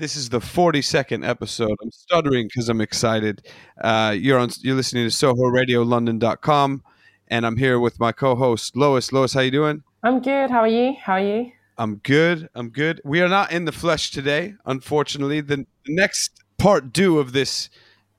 This 0.00 0.16
is 0.16 0.30
the 0.30 0.38
42nd 0.40 1.28
episode. 1.28 1.76
I'm 1.82 1.90
stuttering 1.90 2.46
because 2.46 2.70
I'm 2.70 2.80
excited. 2.80 3.46
Uh, 3.78 4.16
you're 4.18 4.38
on. 4.38 4.48
You're 4.62 4.74
listening 4.74 5.06
to 5.06 5.14
SohoRadioLondon.com, 5.14 6.82
and 7.28 7.44
I'm 7.44 7.58
here 7.58 7.78
with 7.78 8.00
my 8.00 8.10
co-host 8.10 8.74
Lois. 8.74 9.12
Lois, 9.12 9.34
how 9.34 9.40
you 9.40 9.50
doing? 9.50 9.82
I'm 10.02 10.22
good. 10.22 10.50
How 10.50 10.60
are 10.60 10.68
you? 10.68 10.94
How 10.98 11.12
are 11.12 11.20
you? 11.20 11.52
I'm 11.76 11.96
good. 11.96 12.48
I'm 12.54 12.70
good. 12.70 13.02
We 13.04 13.20
are 13.20 13.28
not 13.28 13.52
in 13.52 13.66
the 13.66 13.72
flesh 13.72 14.10
today, 14.10 14.54
unfortunately. 14.64 15.42
The, 15.42 15.66
the 15.84 15.94
next 15.94 16.32
part 16.56 16.94
due 16.94 17.18
of 17.18 17.34
this 17.34 17.68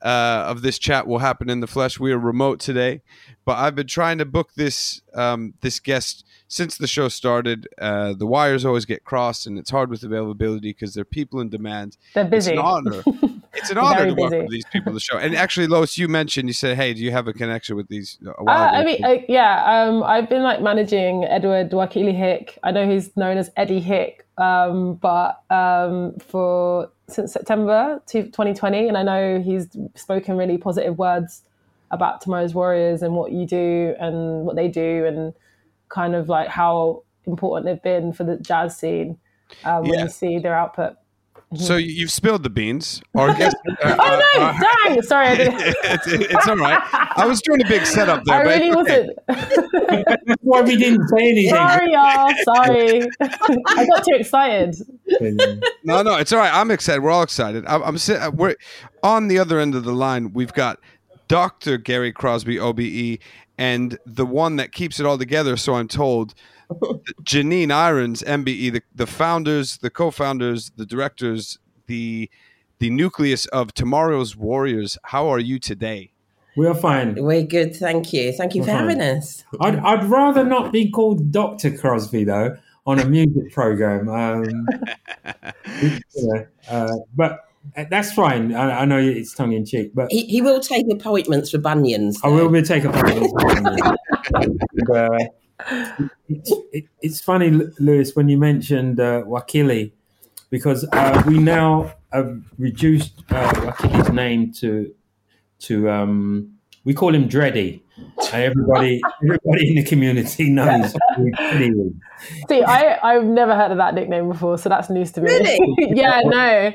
uh, 0.02 0.44
of 0.46 0.62
this 0.62 0.78
chat 0.78 1.08
will 1.08 1.18
happen 1.18 1.50
in 1.50 1.58
the 1.58 1.66
flesh. 1.66 1.98
We 1.98 2.12
are 2.12 2.18
remote 2.18 2.60
today, 2.60 3.02
but 3.44 3.58
I've 3.58 3.74
been 3.74 3.86
trying 3.86 4.18
to 4.18 4.24
book 4.24 4.50
this 4.54 5.02
um, 5.14 5.54
this 5.60 5.80
guest 5.80 6.24
since 6.48 6.76
the 6.76 6.86
show 6.86 7.08
started. 7.08 7.66
Uh, 7.80 8.12
the 8.12 8.26
wires 8.26 8.64
always 8.64 8.84
get 8.84 9.04
crossed, 9.04 9.46
and 9.46 9.58
it's 9.58 9.70
hard 9.70 9.90
with 9.90 10.02
availability 10.02 10.70
because 10.70 10.94
there 10.94 11.02
are 11.02 11.06
people 11.06 11.40
in 11.40 11.48
demand. 11.48 11.96
They're 12.14 12.24
busy. 12.24 12.52
It's 12.52 12.58
an 12.58 12.64
honor. 12.64 13.02
It's 13.54 13.70
an 13.70 13.78
honor 13.78 14.06
to 14.06 14.14
welcome 14.14 14.46
these 14.48 14.64
people 14.72 14.92
to 14.92 14.94
the 14.94 15.00
show. 15.00 15.18
And 15.18 15.34
actually, 15.34 15.66
Lois, 15.66 15.98
you 15.98 16.08
mentioned 16.08 16.48
you 16.48 16.52
said, 16.54 16.76
"Hey, 16.76 16.94
do 16.94 17.00
you 17.00 17.10
have 17.10 17.28
a 17.28 17.32
connection 17.32 17.76
with 17.76 17.88
these?" 17.88 18.18
Uh, 18.24 18.30
uh 18.30 18.50
I 18.50 18.84
mean, 18.84 19.04
uh, 19.04 19.16
yeah, 19.28 19.64
um, 19.64 20.02
I've 20.02 20.28
been 20.28 20.42
like 20.42 20.62
managing 20.62 21.24
Edward 21.24 21.70
Wakili 21.70 22.16
Hick. 22.16 22.58
I 22.62 22.70
know 22.70 22.88
he's 22.88 23.14
known 23.16 23.38
as 23.38 23.50
Eddie 23.56 23.80
Hick, 23.80 24.26
um, 24.38 24.94
but 24.94 25.42
um, 25.50 26.14
for 26.18 26.90
since 27.08 27.32
September 27.32 28.00
2020, 28.06 28.88
and 28.88 28.96
I 28.96 29.02
know 29.02 29.40
he's 29.40 29.68
spoken 29.94 30.36
really 30.36 30.58
positive 30.58 30.96
words 30.96 31.42
about 31.92 32.20
tomorrow's 32.20 32.54
warriors 32.54 33.02
and 33.02 33.14
what 33.14 33.32
you 33.32 33.46
do 33.46 33.94
and 34.00 34.44
what 34.44 34.56
they 34.56 34.68
do 34.68 35.04
and 35.06 35.34
kind 35.88 36.14
of 36.14 36.28
like 36.28 36.48
how 36.48 37.04
important 37.26 37.66
they've 37.66 37.82
been 37.82 38.12
for 38.12 38.24
the 38.24 38.36
jazz 38.38 38.76
scene 38.76 39.18
um, 39.64 39.82
when 39.82 39.94
yeah. 39.94 40.02
you 40.04 40.08
see 40.08 40.38
their 40.38 40.56
output. 40.56 40.96
So 41.54 41.76
you've 41.76 42.10
spilled 42.10 42.44
the 42.44 42.50
beans, 42.50 43.02
or 43.12 43.34
guess. 43.34 43.54
Uh, 43.82 43.96
oh 43.98 44.22
no! 44.36 44.42
Uh, 44.42 44.58
dang! 44.86 45.02
Sorry, 45.02 45.26
I 45.26 45.36
didn't. 45.36 45.60
it's, 45.84 46.06
it's, 46.06 46.48
all 46.48 46.56
right. 46.56 46.80
I 46.92 47.26
was 47.26 47.42
doing 47.42 47.60
a 47.62 47.68
big 47.68 47.84
setup 47.84 48.24
there. 48.26 48.36
I 48.36 48.42
really 48.42 48.74
wasn't. 48.74 49.18
why 50.40 50.62
we 50.62 50.76
didn't 50.76 51.06
say 51.08 51.30
anything? 51.30 51.50
Sorry, 51.50 51.92
y'all. 51.92 52.32
Sorry, 52.54 53.02
I 53.20 53.86
got 53.86 54.02
too 54.02 54.14
excited. 54.14 54.76
no, 55.84 56.02
no, 56.02 56.16
it's 56.16 56.32
all 56.32 56.38
right. 56.38 56.52
I'm 56.54 56.70
excited. 56.70 57.02
We're 57.02 57.10
all 57.10 57.22
excited. 57.22 57.66
I'm, 57.66 57.82
I'm 57.82 57.96
uh, 57.96 58.30
We're 58.32 58.56
on 59.02 59.28
the 59.28 59.38
other 59.38 59.60
end 59.60 59.74
of 59.74 59.84
the 59.84 59.92
line. 59.92 60.32
We've 60.32 60.54
got 60.54 60.78
Dr. 61.32 61.78
Gary 61.78 62.12
Crosby, 62.12 62.58
OBE, 62.58 63.18
and 63.56 63.98
the 64.04 64.26
one 64.26 64.56
that 64.56 64.70
keeps 64.70 65.00
it 65.00 65.06
all 65.06 65.16
together. 65.16 65.56
So 65.56 65.76
I'm 65.76 65.88
told 65.88 66.34
Janine 67.22 67.72
Irons, 67.72 68.22
MBE, 68.22 68.70
the, 68.70 68.82
the 68.94 69.06
founders, 69.06 69.78
the 69.78 69.88
co-founders, 69.88 70.72
the 70.76 70.84
directors, 70.84 71.58
the 71.86 72.28
the 72.80 72.90
nucleus 72.90 73.46
of 73.46 73.72
tomorrow's 73.72 74.36
warriors. 74.36 74.98
How 75.04 75.26
are 75.28 75.38
you 75.38 75.58
today? 75.58 76.12
We're 76.54 76.74
fine. 76.74 77.14
We're 77.14 77.44
good, 77.44 77.74
thank 77.76 78.12
you. 78.12 78.32
Thank 78.32 78.54
you 78.54 78.60
We're 78.60 78.66
for 78.66 78.72
fine. 78.72 79.00
having 79.00 79.00
us. 79.00 79.42
I'd, 79.58 79.78
I'd 79.78 80.04
rather 80.04 80.44
not 80.44 80.70
be 80.70 80.90
called 80.90 81.32
Dr. 81.32 81.74
Crosby 81.78 82.24
though 82.24 82.58
on 82.84 82.98
a 82.98 83.06
music 83.06 83.52
program. 83.52 84.06
Um, 84.10 84.66
uh, 86.68 86.92
but 87.16 87.48
that's 87.90 88.12
fine. 88.12 88.54
I, 88.54 88.80
I, 88.80 88.84
know 88.84 88.98
it's 88.98 89.34
tongue 89.34 89.52
in 89.52 89.64
cheek, 89.64 89.92
but 89.94 90.10
he, 90.10 90.26
he 90.26 90.42
will 90.42 90.60
take 90.60 90.86
appointments 90.90 91.50
for 91.50 91.58
bunions. 91.58 92.20
Though. 92.20 92.28
I 92.28 92.32
will 92.32 92.48
be 92.48 92.62
taking 92.62 92.90
appointments. 92.90 93.32
and, 94.34 94.90
uh, 94.90 95.18
it's, 96.28 96.52
it, 96.72 96.84
it's 97.00 97.20
funny, 97.20 97.50
Lewis, 97.78 98.16
when 98.16 98.28
you 98.28 98.38
mentioned 98.38 99.00
uh, 99.00 99.22
Wakili, 99.22 99.92
because 100.50 100.86
uh, 100.92 101.22
we 101.26 101.38
now 101.38 101.92
have 102.12 102.42
reduced 102.58 103.22
uh, 103.30 103.52
Wakili's 103.52 104.10
name 104.10 104.52
to 104.54 104.94
to 105.60 105.88
um, 105.88 106.52
we 106.84 106.94
call 106.94 107.14
him 107.14 107.28
Dreddy. 107.28 107.81
Everybody, 108.32 109.00
everybody 109.22 109.68
in 109.68 109.74
the 109.76 109.84
community 109.84 110.50
knows 110.50 110.94
See, 112.48 112.62
I 112.62 112.98
I've 113.02 113.24
never 113.24 113.54
heard 113.54 113.70
of 113.70 113.78
that 113.78 113.94
nickname 113.94 114.28
before, 114.28 114.58
so 114.58 114.68
that's 114.68 114.88
news 114.90 115.12
to 115.12 115.20
me. 115.20 115.32
Really? 115.32 115.58
yeah, 115.94 116.20
no. 116.24 116.72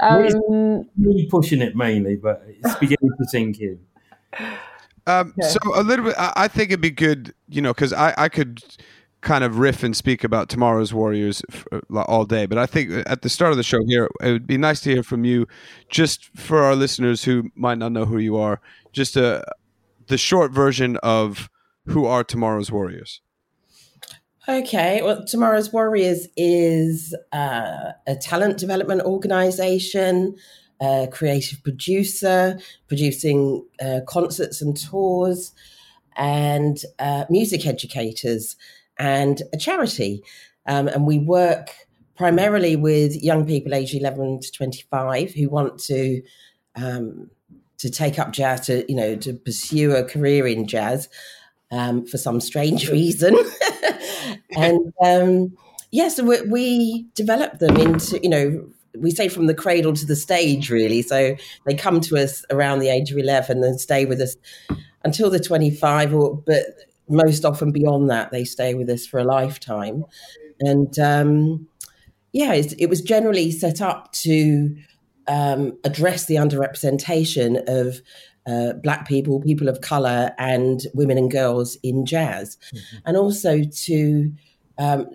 Um, 0.00 0.88
really 0.98 1.26
pushing 1.30 1.62
it 1.62 1.76
mainly, 1.76 2.16
but 2.16 2.44
it's 2.46 2.74
beginning 2.76 3.10
to 3.18 3.24
sink 3.28 3.60
in. 3.60 3.78
Um, 5.06 5.34
okay. 5.38 5.48
So 5.48 5.58
a 5.74 5.82
little 5.82 6.04
bit, 6.04 6.14
I, 6.18 6.48
think 6.48 6.70
it'd 6.70 6.82
be 6.82 6.90
good, 6.90 7.32
you 7.48 7.62
know, 7.62 7.72
because 7.72 7.94
I, 7.94 8.12
I 8.18 8.28
could 8.28 8.62
kind 9.22 9.42
of 9.42 9.58
riff 9.58 9.82
and 9.82 9.96
speak 9.96 10.22
about 10.22 10.50
tomorrow's 10.50 10.92
Warriors 10.92 11.42
all 11.94 12.26
day, 12.26 12.44
but 12.44 12.58
I 12.58 12.66
think 12.66 12.90
at 13.06 13.22
the 13.22 13.30
start 13.30 13.50
of 13.50 13.56
the 13.56 13.62
show 13.62 13.78
here, 13.86 14.08
it 14.20 14.32
would 14.32 14.46
be 14.46 14.58
nice 14.58 14.80
to 14.80 14.90
hear 14.90 15.02
from 15.02 15.24
you, 15.24 15.48
just 15.88 16.26
for 16.36 16.62
our 16.62 16.76
listeners 16.76 17.24
who 17.24 17.50
might 17.54 17.78
not 17.78 17.92
know 17.92 18.04
who 18.04 18.18
you 18.18 18.36
are, 18.36 18.60
just 18.92 19.16
a 19.16 19.44
the 20.08 20.18
short 20.18 20.52
version 20.52 20.96
of 21.02 21.48
who 21.86 22.06
are 22.06 22.24
tomorrow's 22.24 22.70
Warriors. 22.70 23.20
Okay, 24.48 25.02
well, 25.02 25.24
Tomorrow's 25.26 25.72
Warriors 25.72 26.26
is 26.36 27.14
uh, 27.32 27.92
a 28.06 28.16
talent 28.16 28.56
development 28.56 29.02
organization 29.02 30.34
a 30.80 31.08
creative 31.10 31.62
producer, 31.62 32.58
producing 32.86 33.64
uh, 33.82 34.00
concerts 34.06 34.62
and 34.62 34.76
tours, 34.76 35.52
and 36.16 36.78
uh, 36.98 37.24
music 37.30 37.66
educators, 37.66 38.56
and 38.98 39.42
a 39.52 39.56
charity. 39.56 40.22
Um, 40.66 40.88
and 40.88 41.06
we 41.06 41.18
work 41.18 41.70
primarily 42.16 42.76
with 42.76 43.22
young 43.22 43.46
people 43.46 43.74
aged 43.74 43.94
11 43.94 44.40
to 44.40 44.52
25 44.52 45.32
who 45.32 45.48
want 45.48 45.78
to 45.78 46.22
um, 46.76 47.30
to 47.78 47.90
take 47.90 48.18
up 48.18 48.32
jazz, 48.32 48.66
to 48.66 48.84
you 48.88 48.96
know, 48.96 49.16
to 49.16 49.32
pursue 49.32 49.94
a 49.94 50.04
career 50.04 50.46
in 50.46 50.66
jazz 50.66 51.08
um, 51.70 52.06
for 52.06 52.18
some 52.18 52.40
strange 52.40 52.88
reason, 52.90 53.36
and 54.56 54.92
um, 55.04 55.56
yes, 55.90 55.92
yeah, 55.92 56.08
so 56.08 56.24
we, 56.24 56.42
we 56.42 57.06
develop 57.14 57.58
them 57.58 57.76
into 57.76 58.20
you 58.22 58.28
know 58.28 58.68
we 59.00 59.10
say 59.10 59.28
from 59.28 59.46
the 59.46 59.54
cradle 59.54 59.92
to 59.92 60.06
the 60.06 60.16
stage, 60.16 60.70
really. 60.70 61.02
So 61.02 61.36
they 61.66 61.74
come 61.74 62.00
to 62.02 62.16
us 62.16 62.44
around 62.50 62.80
the 62.80 62.88
age 62.88 63.10
of 63.10 63.18
11 63.18 63.62
and 63.62 63.80
stay 63.80 64.04
with 64.04 64.20
us 64.20 64.36
until 65.04 65.30
they're 65.30 65.40
25, 65.40 66.14
or, 66.14 66.36
but 66.36 66.64
most 67.08 67.44
often 67.44 67.70
beyond 67.70 68.10
that, 68.10 68.30
they 68.30 68.44
stay 68.44 68.74
with 68.74 68.88
us 68.90 69.06
for 69.06 69.18
a 69.18 69.24
lifetime. 69.24 70.04
And 70.60 70.98
um, 70.98 71.68
yeah, 72.32 72.54
it 72.54 72.88
was 72.88 73.00
generally 73.00 73.50
set 73.50 73.80
up 73.80 74.12
to 74.12 74.76
um, 75.28 75.78
address 75.84 76.26
the 76.26 76.36
underrepresentation 76.36 77.62
of 77.68 78.00
uh, 78.46 78.72
black 78.74 79.06
people, 79.06 79.40
people 79.40 79.68
of 79.68 79.80
color, 79.82 80.32
and 80.38 80.86
women 80.94 81.18
and 81.18 81.30
girls 81.30 81.76
in 81.82 82.06
jazz, 82.06 82.56
mm-hmm. 82.74 82.96
and 83.04 83.16
also 83.16 83.62
to 83.62 84.32
um, 84.78 85.06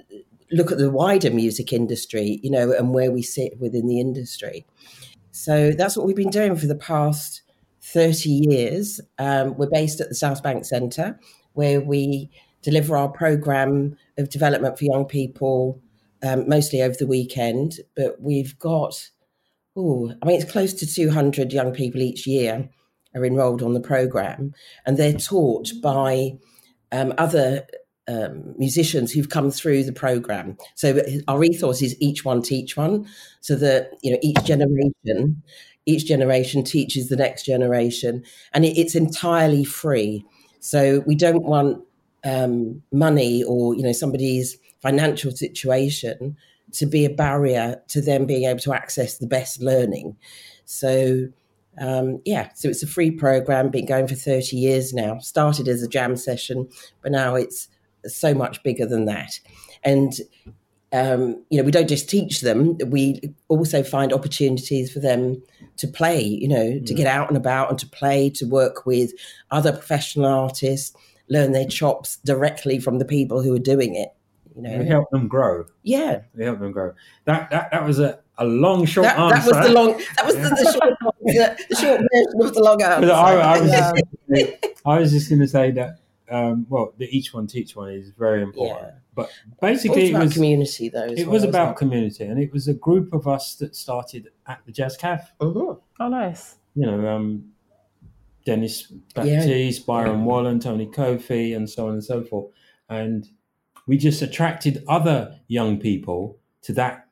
look 0.51 0.71
at 0.71 0.77
the 0.77 0.89
wider 0.89 1.31
music 1.31 1.73
industry, 1.73 2.39
you 2.43 2.51
know, 2.51 2.71
and 2.71 2.93
where 2.93 3.11
we 3.11 3.23
sit 3.23 3.59
within 3.59 3.87
the 3.87 3.99
industry. 3.99 4.65
So 5.31 5.71
that's 5.71 5.97
what 5.97 6.05
we've 6.05 6.15
been 6.15 6.29
doing 6.29 6.55
for 6.55 6.67
the 6.67 6.75
past 6.75 7.41
30 7.81 8.29
years. 8.29 9.01
Um, 9.17 9.57
we're 9.57 9.69
based 9.69 9.99
at 9.99 10.09
the 10.09 10.15
South 10.15 10.43
Bank 10.43 10.63
Centre, 10.63 11.19
where 11.53 11.81
we 11.81 12.29
deliver 12.61 12.95
our 12.95 13.09
program 13.09 13.97
of 14.17 14.29
development 14.29 14.77
for 14.77 14.85
young 14.85 15.05
people, 15.05 15.81
um, 16.21 16.47
mostly 16.47 16.83
over 16.83 16.95
the 16.97 17.07
weekend. 17.07 17.79
But 17.95 18.21
we've 18.21 18.57
got 18.59 19.09
oh, 19.75 20.13
I 20.21 20.25
mean, 20.25 20.39
it's 20.39 20.51
close 20.51 20.73
to 20.75 20.85
200 20.85 21.51
young 21.51 21.73
people 21.73 22.01
each 22.01 22.27
year 22.27 22.69
are 23.15 23.25
enrolled 23.25 23.61
on 23.61 23.73
the 23.73 23.79
program, 23.79 24.53
and 24.85 24.97
they're 24.97 25.13
taught 25.13 25.71
by 25.81 26.33
um, 26.91 27.13
other 27.17 27.65
um, 28.07 28.55
musicians 28.57 29.11
who've 29.11 29.29
come 29.29 29.49
through 29.49 29.83
the 29.83 29.93
program. 29.93 30.57
So 30.75 31.01
our 31.27 31.43
ethos 31.43 31.81
is 31.81 31.95
each 31.99 32.25
one 32.25 32.41
teach 32.41 32.75
one, 32.75 33.07
so 33.41 33.55
that 33.55 33.91
you 34.01 34.11
know 34.11 34.19
each 34.21 34.43
generation, 34.43 35.43
each 35.85 36.05
generation 36.05 36.63
teaches 36.63 37.09
the 37.09 37.15
next 37.15 37.43
generation, 37.45 38.23
and 38.53 38.65
it, 38.65 38.77
it's 38.77 38.95
entirely 38.95 39.63
free. 39.63 40.25
So 40.59 41.03
we 41.05 41.15
don't 41.15 41.43
want 41.43 41.83
um, 42.23 42.81
money 42.91 43.43
or 43.43 43.75
you 43.75 43.83
know 43.83 43.91
somebody's 43.91 44.57
financial 44.81 45.31
situation 45.31 46.35
to 46.73 46.85
be 46.85 47.05
a 47.05 47.09
barrier 47.09 47.81
to 47.87 48.01
them 48.01 48.25
being 48.25 48.43
able 48.43 48.59
to 48.59 48.73
access 48.73 49.17
the 49.17 49.27
best 49.27 49.61
learning. 49.61 50.15
So 50.65 51.27
um, 51.79 52.21
yeah, 52.25 52.49
so 52.53 52.69
it's 52.69 52.83
a 52.83 52.87
free 52.87 53.11
program, 53.11 53.69
been 53.69 53.85
going 53.85 54.07
for 54.07 54.15
30 54.15 54.57
years 54.57 54.93
now. 54.93 55.17
Started 55.19 55.67
as 55.67 55.81
a 55.81 55.87
jam 55.87 56.15
session, 56.15 56.69
but 57.01 57.11
now 57.11 57.35
it's 57.35 57.67
so 58.05 58.33
much 58.33 58.61
bigger 58.63 58.85
than 58.85 59.05
that. 59.05 59.39
And 59.83 60.13
um, 60.91 61.43
you 61.49 61.57
know, 61.57 61.63
we 61.63 61.71
don't 61.71 61.89
just 61.89 62.07
teach 62.07 62.41
them; 62.41 62.77
we 62.85 63.19
also 63.47 63.81
find 63.81 64.13
opportunities 64.13 64.91
for 64.91 64.99
them 64.99 65.41
to 65.77 65.87
play. 65.87 66.21
You 66.21 66.47
know, 66.47 66.65
mm. 66.65 66.85
to 66.85 66.93
get 66.93 67.07
out 67.07 67.27
and 67.29 67.35
about 67.35 67.71
and 67.71 67.79
to 67.79 67.87
play, 67.87 68.29
to 68.31 68.45
work 68.45 68.85
with 68.85 69.11
other 69.49 69.71
professional 69.71 70.27
artists, 70.27 70.95
learn 71.29 71.51
their 71.51 71.67
chops 71.67 72.17
directly 72.17 72.79
from 72.79 72.99
the 72.99 73.05
people 73.05 73.41
who 73.41 73.55
are 73.55 73.59
doing 73.59 73.95
it. 73.95 74.09
You 74.55 74.61
know, 74.61 74.77
we 74.77 74.85
help 74.85 75.09
them 75.11 75.27
grow. 75.27 75.65
Yeah, 75.81 76.21
we 76.35 76.43
help 76.43 76.59
them 76.59 76.71
grow. 76.71 76.93
That 77.25 77.49
that 77.49 77.71
that 77.71 77.85
was 77.85 77.99
a, 77.99 78.19
a 78.37 78.45
long 78.45 78.85
short 78.85 79.05
that, 79.05 79.17
answer. 79.17 79.51
That 79.51 79.59
was 79.59 79.67
the 79.67 79.73
long. 79.73 80.01
That 80.17 80.25
was 80.25 80.35
the, 80.35 80.41
the 80.41 80.71
short. 80.73 80.93
the, 81.21 81.65
the, 81.69 81.75
short 81.75 82.01
version 82.01 82.47
of 82.47 82.53
the 82.53 82.63
long 82.63 82.81
answer. 82.83 83.11
I, 83.11 83.33
I, 83.33 83.61
was 83.61 83.71
just, 83.71 84.75
I 84.85 84.99
was 84.99 85.11
just 85.11 85.29
going 85.29 85.41
to 85.41 85.47
say 85.47 85.71
that. 85.71 85.99
Um, 86.29 86.65
well, 86.69 86.93
the 86.97 87.05
each 87.15 87.33
one 87.33 87.47
teach 87.47 87.75
one 87.75 87.91
is 87.91 88.11
very 88.17 88.41
important. 88.41 88.87
Yeah. 88.87 88.99
But 89.15 89.29
basically, 89.61 90.11
it 90.11 90.17
was 90.17 90.33
community 90.33 90.89
though. 90.89 91.05
It 91.05 91.25
well, 91.25 91.33
was 91.33 91.43
about 91.43 91.71
it? 91.71 91.77
community, 91.77 92.23
and 92.23 92.39
it 92.39 92.51
was 92.51 92.67
a 92.67 92.73
group 92.73 93.13
of 93.13 93.27
us 93.27 93.55
that 93.55 93.75
started 93.75 94.29
at 94.47 94.61
the 94.65 94.71
Jazz 94.71 94.97
Cafe. 94.97 95.27
Uh-huh. 95.39 95.75
Oh, 95.99 96.07
nice. 96.07 96.55
You 96.75 96.87
know, 96.87 97.07
um, 97.07 97.51
Denys 98.47 98.91
Baptiste, 99.13 99.79
yeah. 99.79 99.85
Byron 99.85 100.19
yeah. 100.19 100.25
Wallen, 100.25 100.59
Tony 100.59 100.87
Kofi, 100.87 101.55
and 101.55 101.69
so 101.69 101.87
on 101.87 101.93
and 101.93 102.03
so 102.03 102.23
forth. 102.23 102.51
And 102.89 103.27
we 103.87 103.97
just 103.97 104.21
attracted 104.21 104.83
other 104.87 105.39
young 105.47 105.79
people 105.79 106.37
to 106.63 106.73
that 106.73 107.07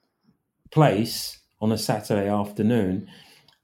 place 0.72 1.40
on 1.60 1.72
a 1.72 1.78
Saturday 1.78 2.28
afternoon, 2.28 3.08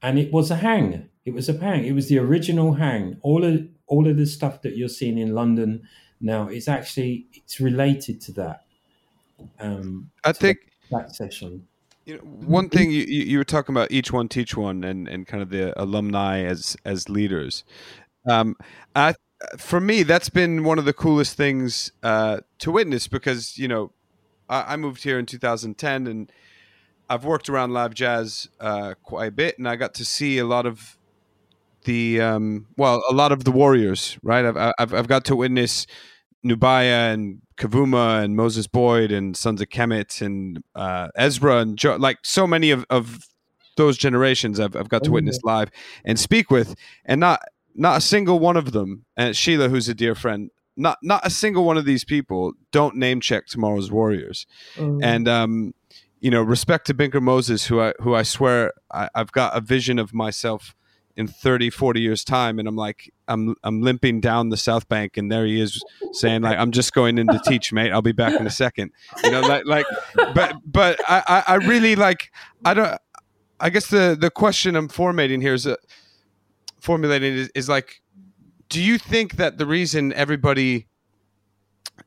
and 0.02 0.20
it 0.20 0.32
was 0.32 0.52
a 0.52 0.58
hang. 0.58 1.10
It 1.26 1.34
was 1.34 1.50
a 1.50 1.58
hang. 1.58 1.86
It 1.86 1.94
was 1.94 2.10
the 2.10 2.20
original 2.20 2.74
hang. 2.74 3.18
All 3.22 3.44
of 3.44 3.68
all 3.88 4.08
of 4.08 4.18
the 4.18 4.26
stuff 4.26 4.62
that 4.62 4.76
you're 4.76 4.90
seeing 4.90 5.18
in 5.18 5.34
London 5.34 5.88
now 6.20 6.48
is 6.48 6.68
actually 6.68 7.28
it's 7.34 7.60
related 7.60 8.22
to 8.22 8.32
that. 8.34 8.66
Um, 9.60 10.12
I 10.24 10.34
think 10.34 10.60
that, 10.92 11.08
that 11.08 11.16
session. 11.16 11.68
You 12.06 12.16
know, 12.16 12.22
one 12.22 12.70
thing 12.70 12.92
you, 12.92 13.02
you 13.04 13.38
were 13.38 13.44
talking 13.44 13.74
about 13.74 13.92
each 13.92 14.14
one 14.14 14.30
teach 14.30 14.56
one 14.56 14.84
and, 14.84 15.08
and 15.10 15.28
kind 15.28 15.44
of 15.44 15.50
the 15.50 15.80
alumni 15.82 16.42
as 16.44 16.78
as 16.86 17.10
leaders. 17.10 17.64
Um, 18.30 18.56
I 18.96 19.16
for 19.58 19.80
me 19.80 20.04
that's 20.04 20.30
been 20.30 20.64
one 20.64 20.80
of 20.80 20.86
the 20.86 20.94
coolest 20.94 21.38
things 21.38 21.92
uh, 22.04 22.40
to 22.60 22.72
witness 22.72 23.08
because 23.08 23.58
you 23.58 23.68
know 23.68 23.92
I, 24.50 24.74
I, 24.74 24.78
moved 24.78 25.04
here 25.04 25.20
in 25.20 25.26
2010 25.26 26.08
and 26.08 26.32
I've 27.10 27.24
worked 27.24 27.50
around 27.50 27.72
live 27.72 27.94
jazz 27.94 28.50
uh, 28.60 28.96
quite 29.04 29.28
a 29.28 29.32
bit 29.32 29.58
and 29.58 29.68
I 29.68 29.76
got 29.76 29.94
to 29.96 30.06
see 30.06 30.38
a 30.40 30.46
lot 30.46 30.66
of 30.66 30.98
the 31.84 32.20
um, 32.20 32.68
well 32.78 33.02
a 33.10 33.14
lot 33.14 33.32
of 33.32 33.44
the 33.44 33.52
warriors 33.52 34.18
right? 34.24 34.46
I've, 34.46 34.74
I've, 34.80 34.94
I've 34.94 35.08
got 35.08 35.26
to 35.26 35.36
witness 35.36 35.86
Nubya 36.46 37.14
and 37.14 37.42
Kavuma 37.58 38.24
and 38.24 38.36
Moses 38.36 38.68
Boyd 38.68 39.12
and 39.12 39.36
Sons 39.36 39.62
of 39.62 39.70
Kemet 39.70 40.22
and 40.22 40.64
uh, 40.76 41.10
Ezra 41.16 41.58
and 41.58 41.78
jo- 41.78 41.96
like 41.98 42.20
so 42.24 42.48
many 42.48 42.72
of, 42.72 42.86
of 42.90 43.20
those 43.76 43.98
generations 43.98 44.60
I've, 44.60 44.76
I've 44.76 44.90
got 44.90 45.04
to 45.04 45.12
witness 45.12 45.40
oh, 45.44 45.48
live 45.48 45.70
and 46.04 46.20
speak 46.20 46.50
with 46.50 46.76
and 47.06 47.20
not 47.20 47.42
not 47.78 47.98
a 47.98 48.02
single 48.02 48.40
one 48.40 48.58
of 48.58 48.72
them 48.72 49.06
and 49.16 49.36
Sheila 49.36 49.70
who's 49.70 49.88
a 49.88 49.94
dear 49.94 50.16
friend 50.16 50.50
not 50.76 50.98
not 51.02 51.26
a 51.26 51.30
single 51.30 51.64
one 51.64 51.78
of 51.78 51.86
these 51.86 52.04
people 52.04 52.54
don't 52.72 52.96
name 52.96 53.20
check 53.20 53.48
tomorrow's 53.48 53.92
warriors. 53.92 54.46
Mm. 54.76 55.04
and 55.04 55.28
um 55.28 55.74
you 56.20 56.32
know 56.32 56.42
respect 56.42 56.88
to 56.88 56.94
Binker 56.94 57.22
Moses 57.22 57.66
who 57.66 57.82
I 57.82 57.94
who 58.00 58.16
I 58.16 58.24
swear 58.24 58.74
I, 58.92 59.10
I've 59.16 59.32
got 59.32 59.56
a 59.56 59.62
vision 59.62 60.00
of 60.00 60.14
myself 60.14 60.76
in 61.18 61.28
30 61.28 61.72
40 61.72 62.00
years 62.00 62.24
time 62.24 62.60
and 62.60 62.68
i'm 62.68 62.76
like 62.76 63.12
i'm 63.28 63.56
i'm 63.64 63.82
limping 63.82 64.22
down 64.22 64.50
the 64.50 64.56
south 64.56 64.88
bank 64.88 65.18
and 65.18 65.32
there 65.32 65.48
he 65.48 65.60
is 65.60 65.84
saying 66.14 66.44
like 66.44 66.56
i'm 66.60 66.72
just 66.72 66.94
going 66.94 67.18
in 67.18 67.26
to 67.26 67.40
teach 67.46 67.74
mate. 67.74 67.92
I'll 67.92 68.04
be 68.04 68.12
back 68.12 68.40
in 68.40 68.46
a 68.46 68.52
second. 68.52 68.92
You 69.24 69.32
know 69.32 69.42
like 69.42 69.66
like 69.66 69.88
but 70.36 70.58
but 70.64 71.02
i 71.08 71.44
i 71.48 71.56
really 71.56 71.96
like 71.96 72.32
i 72.64 72.76
don't 72.76 73.02
i 73.60 73.72
guess 73.72 73.88
the 73.88 74.16
the 74.20 74.30
question 74.30 74.76
i'm 74.76 74.88
formatting 74.88 75.42
here 75.42 75.56
is 75.56 75.66
uh, 75.66 75.76
formulating 76.88 77.34
is, 77.34 77.50
is 77.54 77.68
like 77.68 78.02
do 78.70 78.82
you 78.82 78.98
think 78.98 79.36
that 79.36 79.58
the 79.58 79.66
reason 79.66 80.14
everybody 80.14 80.88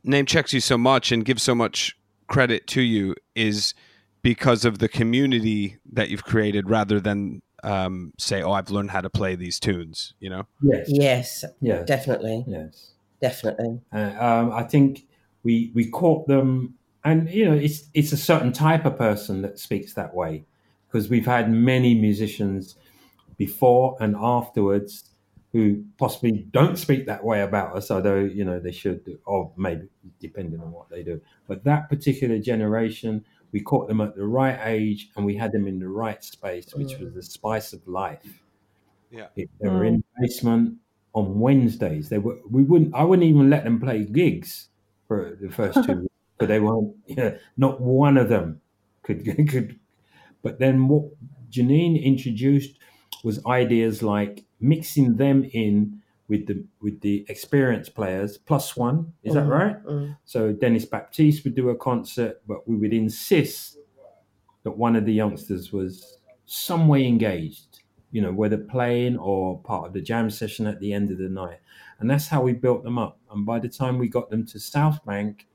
name 0.02 0.24
checks 0.24 0.54
you 0.54 0.60
so 0.60 0.78
much 0.78 1.12
and 1.12 1.26
gives 1.26 1.42
so 1.42 1.54
much 1.54 1.94
credit 2.28 2.66
to 2.66 2.80
you 2.80 3.14
is 3.34 3.74
because 4.22 4.64
of 4.64 4.78
the 4.78 4.88
community 4.88 5.76
that 5.92 6.08
you've 6.08 6.24
created 6.24 6.70
rather 6.70 6.98
than 6.98 7.42
um, 7.62 8.12
say, 8.18 8.42
"Oh, 8.42 8.52
I've 8.52 8.70
learned 8.70 8.90
how 8.90 9.02
to 9.02 9.10
play 9.10 9.34
these 9.34 9.60
tunes." 9.60 10.14
You 10.18 10.30
know? 10.30 10.46
Yes. 10.62 10.86
Yes. 10.88 11.44
Yes. 11.60 11.86
Definitely. 11.86 12.44
Yes. 12.46 12.92
Definitely. 13.20 13.80
Uh, 13.92 14.14
um, 14.18 14.52
I 14.52 14.62
think 14.62 15.06
we 15.42 15.70
we 15.74 15.90
caught 15.90 16.26
them, 16.26 16.74
and 17.04 17.28
you 17.28 17.44
know, 17.44 17.54
it's 17.54 17.84
it's 17.92 18.12
a 18.12 18.16
certain 18.16 18.52
type 18.52 18.86
of 18.86 18.96
person 18.96 19.42
that 19.42 19.58
speaks 19.58 19.92
that 19.94 20.14
way, 20.14 20.44
because 20.86 21.10
we've 21.10 21.26
had 21.26 21.52
many 21.52 21.94
musicians 21.94 22.76
before 23.40 23.96
and 24.00 24.14
afterwards 24.20 25.12
who 25.52 25.82
possibly 25.96 26.46
don't 26.50 26.76
speak 26.76 27.06
that 27.06 27.24
way 27.24 27.40
about 27.40 27.74
us, 27.74 27.90
although 27.90 28.18
you 28.18 28.44
know 28.44 28.60
they 28.60 28.70
should, 28.70 29.00
or 29.24 29.50
maybe 29.56 29.88
depending 30.20 30.60
on 30.60 30.70
what 30.70 30.90
they 30.90 31.02
do. 31.02 31.18
But 31.48 31.64
that 31.64 31.88
particular 31.88 32.38
generation 32.38 33.24
we 33.52 33.60
caught 33.60 33.88
them 33.88 34.02
at 34.02 34.14
the 34.14 34.26
right 34.26 34.60
age 34.62 35.08
and 35.16 35.24
we 35.24 35.34
had 35.34 35.52
them 35.52 35.66
in 35.66 35.78
the 35.78 35.88
right 35.88 36.22
space, 36.22 36.74
which 36.74 36.98
was 36.98 37.14
the 37.14 37.22
spice 37.22 37.72
of 37.72 37.80
life. 37.88 38.42
Yeah. 39.10 39.28
They 39.34 39.68
were 39.68 39.84
in 39.86 39.96
mm. 39.96 40.02
the 40.02 40.26
basement 40.26 40.76
on 41.14 41.40
Wednesdays. 41.40 42.10
They 42.10 42.18
were 42.18 42.36
we 42.50 42.62
wouldn't 42.62 42.94
I 42.94 43.04
wouldn't 43.04 43.26
even 43.26 43.48
let 43.48 43.64
them 43.64 43.80
play 43.80 44.04
gigs 44.04 44.68
for 45.08 45.38
the 45.40 45.48
first 45.48 45.82
two 45.86 45.94
weeks, 46.02 46.14
but 46.38 46.48
they 46.48 46.60
weren't 46.60 46.94
yeah, 47.06 47.36
not 47.56 47.80
one 47.80 48.18
of 48.18 48.28
them 48.28 48.60
could 49.02 49.24
could 49.48 49.80
but 50.42 50.58
then 50.58 50.88
what 50.88 51.04
Janine 51.50 52.00
introduced 52.02 52.78
was 53.24 53.44
ideas 53.46 54.02
like 54.02 54.44
mixing 54.60 55.16
them 55.16 55.44
in 55.52 56.02
with 56.28 56.46
the 56.46 56.64
with 56.80 57.00
the 57.00 57.26
experienced 57.28 57.94
players 57.94 58.38
plus 58.38 58.76
one. 58.76 59.12
Is 59.24 59.32
mm, 59.32 59.34
that 59.34 59.46
right? 59.46 59.84
Mm. 59.84 60.16
So 60.24 60.54
Denys 60.54 60.88
Baptiste 60.88 61.44
would 61.44 61.54
do 61.54 61.68
a 61.70 61.76
concert, 61.76 62.40
but 62.46 62.66
we 62.68 62.76
would 62.76 62.94
insist 62.94 63.76
that 64.62 64.72
one 64.72 64.96
of 64.96 65.04
the 65.04 65.12
youngsters 65.12 65.72
was 65.72 66.18
some 66.46 66.88
way 66.88 67.04
engaged. 67.06 67.82
You 68.12 68.22
know, 68.22 68.32
whether 68.32 68.58
playing 68.58 69.18
or 69.18 69.60
part 69.60 69.86
of 69.86 69.92
the 69.92 70.00
jam 70.00 70.30
session 70.30 70.66
at 70.66 70.80
the 70.80 70.92
end 70.92 71.12
of 71.12 71.18
the 71.18 71.28
night, 71.28 71.58
and 72.00 72.10
that's 72.10 72.26
how 72.28 72.42
we 72.42 72.52
built 72.52 72.82
them 72.82 72.98
up. 72.98 73.18
And 73.30 73.46
by 73.46 73.60
the 73.60 73.68
time 73.68 73.98
we 73.98 74.08
got 74.08 74.30
them 74.30 74.44
to 74.46 74.58
South 74.58 75.04
Bank, 75.04 75.46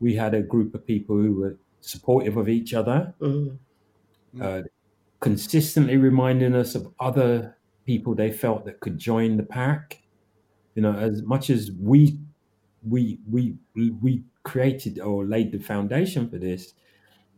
we 0.00 0.14
had 0.14 0.34
a 0.34 0.40
group 0.40 0.74
of 0.74 0.84
people 0.84 1.16
who 1.16 1.34
were 1.34 1.56
supportive 1.80 2.36
of 2.36 2.48
each 2.48 2.74
other, 2.74 3.14
mm. 3.20 3.56
uh, 4.40 4.62
consistently 5.20 5.96
reminding 5.96 6.54
us 6.54 6.74
of 6.74 6.92
other 6.98 7.56
people 7.86 8.14
they 8.14 8.30
felt 8.30 8.64
that 8.64 8.80
could 8.80 8.98
join 8.98 9.36
the 9.36 9.42
pack. 9.42 10.02
You 10.74 10.82
know, 10.82 10.94
as 10.94 11.22
much 11.22 11.50
as 11.50 11.70
we 11.78 12.18
we 12.86 13.18
we 13.28 13.56
we 13.74 14.24
created 14.42 14.98
or 14.98 15.24
laid 15.24 15.52
the 15.52 15.58
foundation 15.58 16.28
for 16.28 16.38
this, 16.38 16.74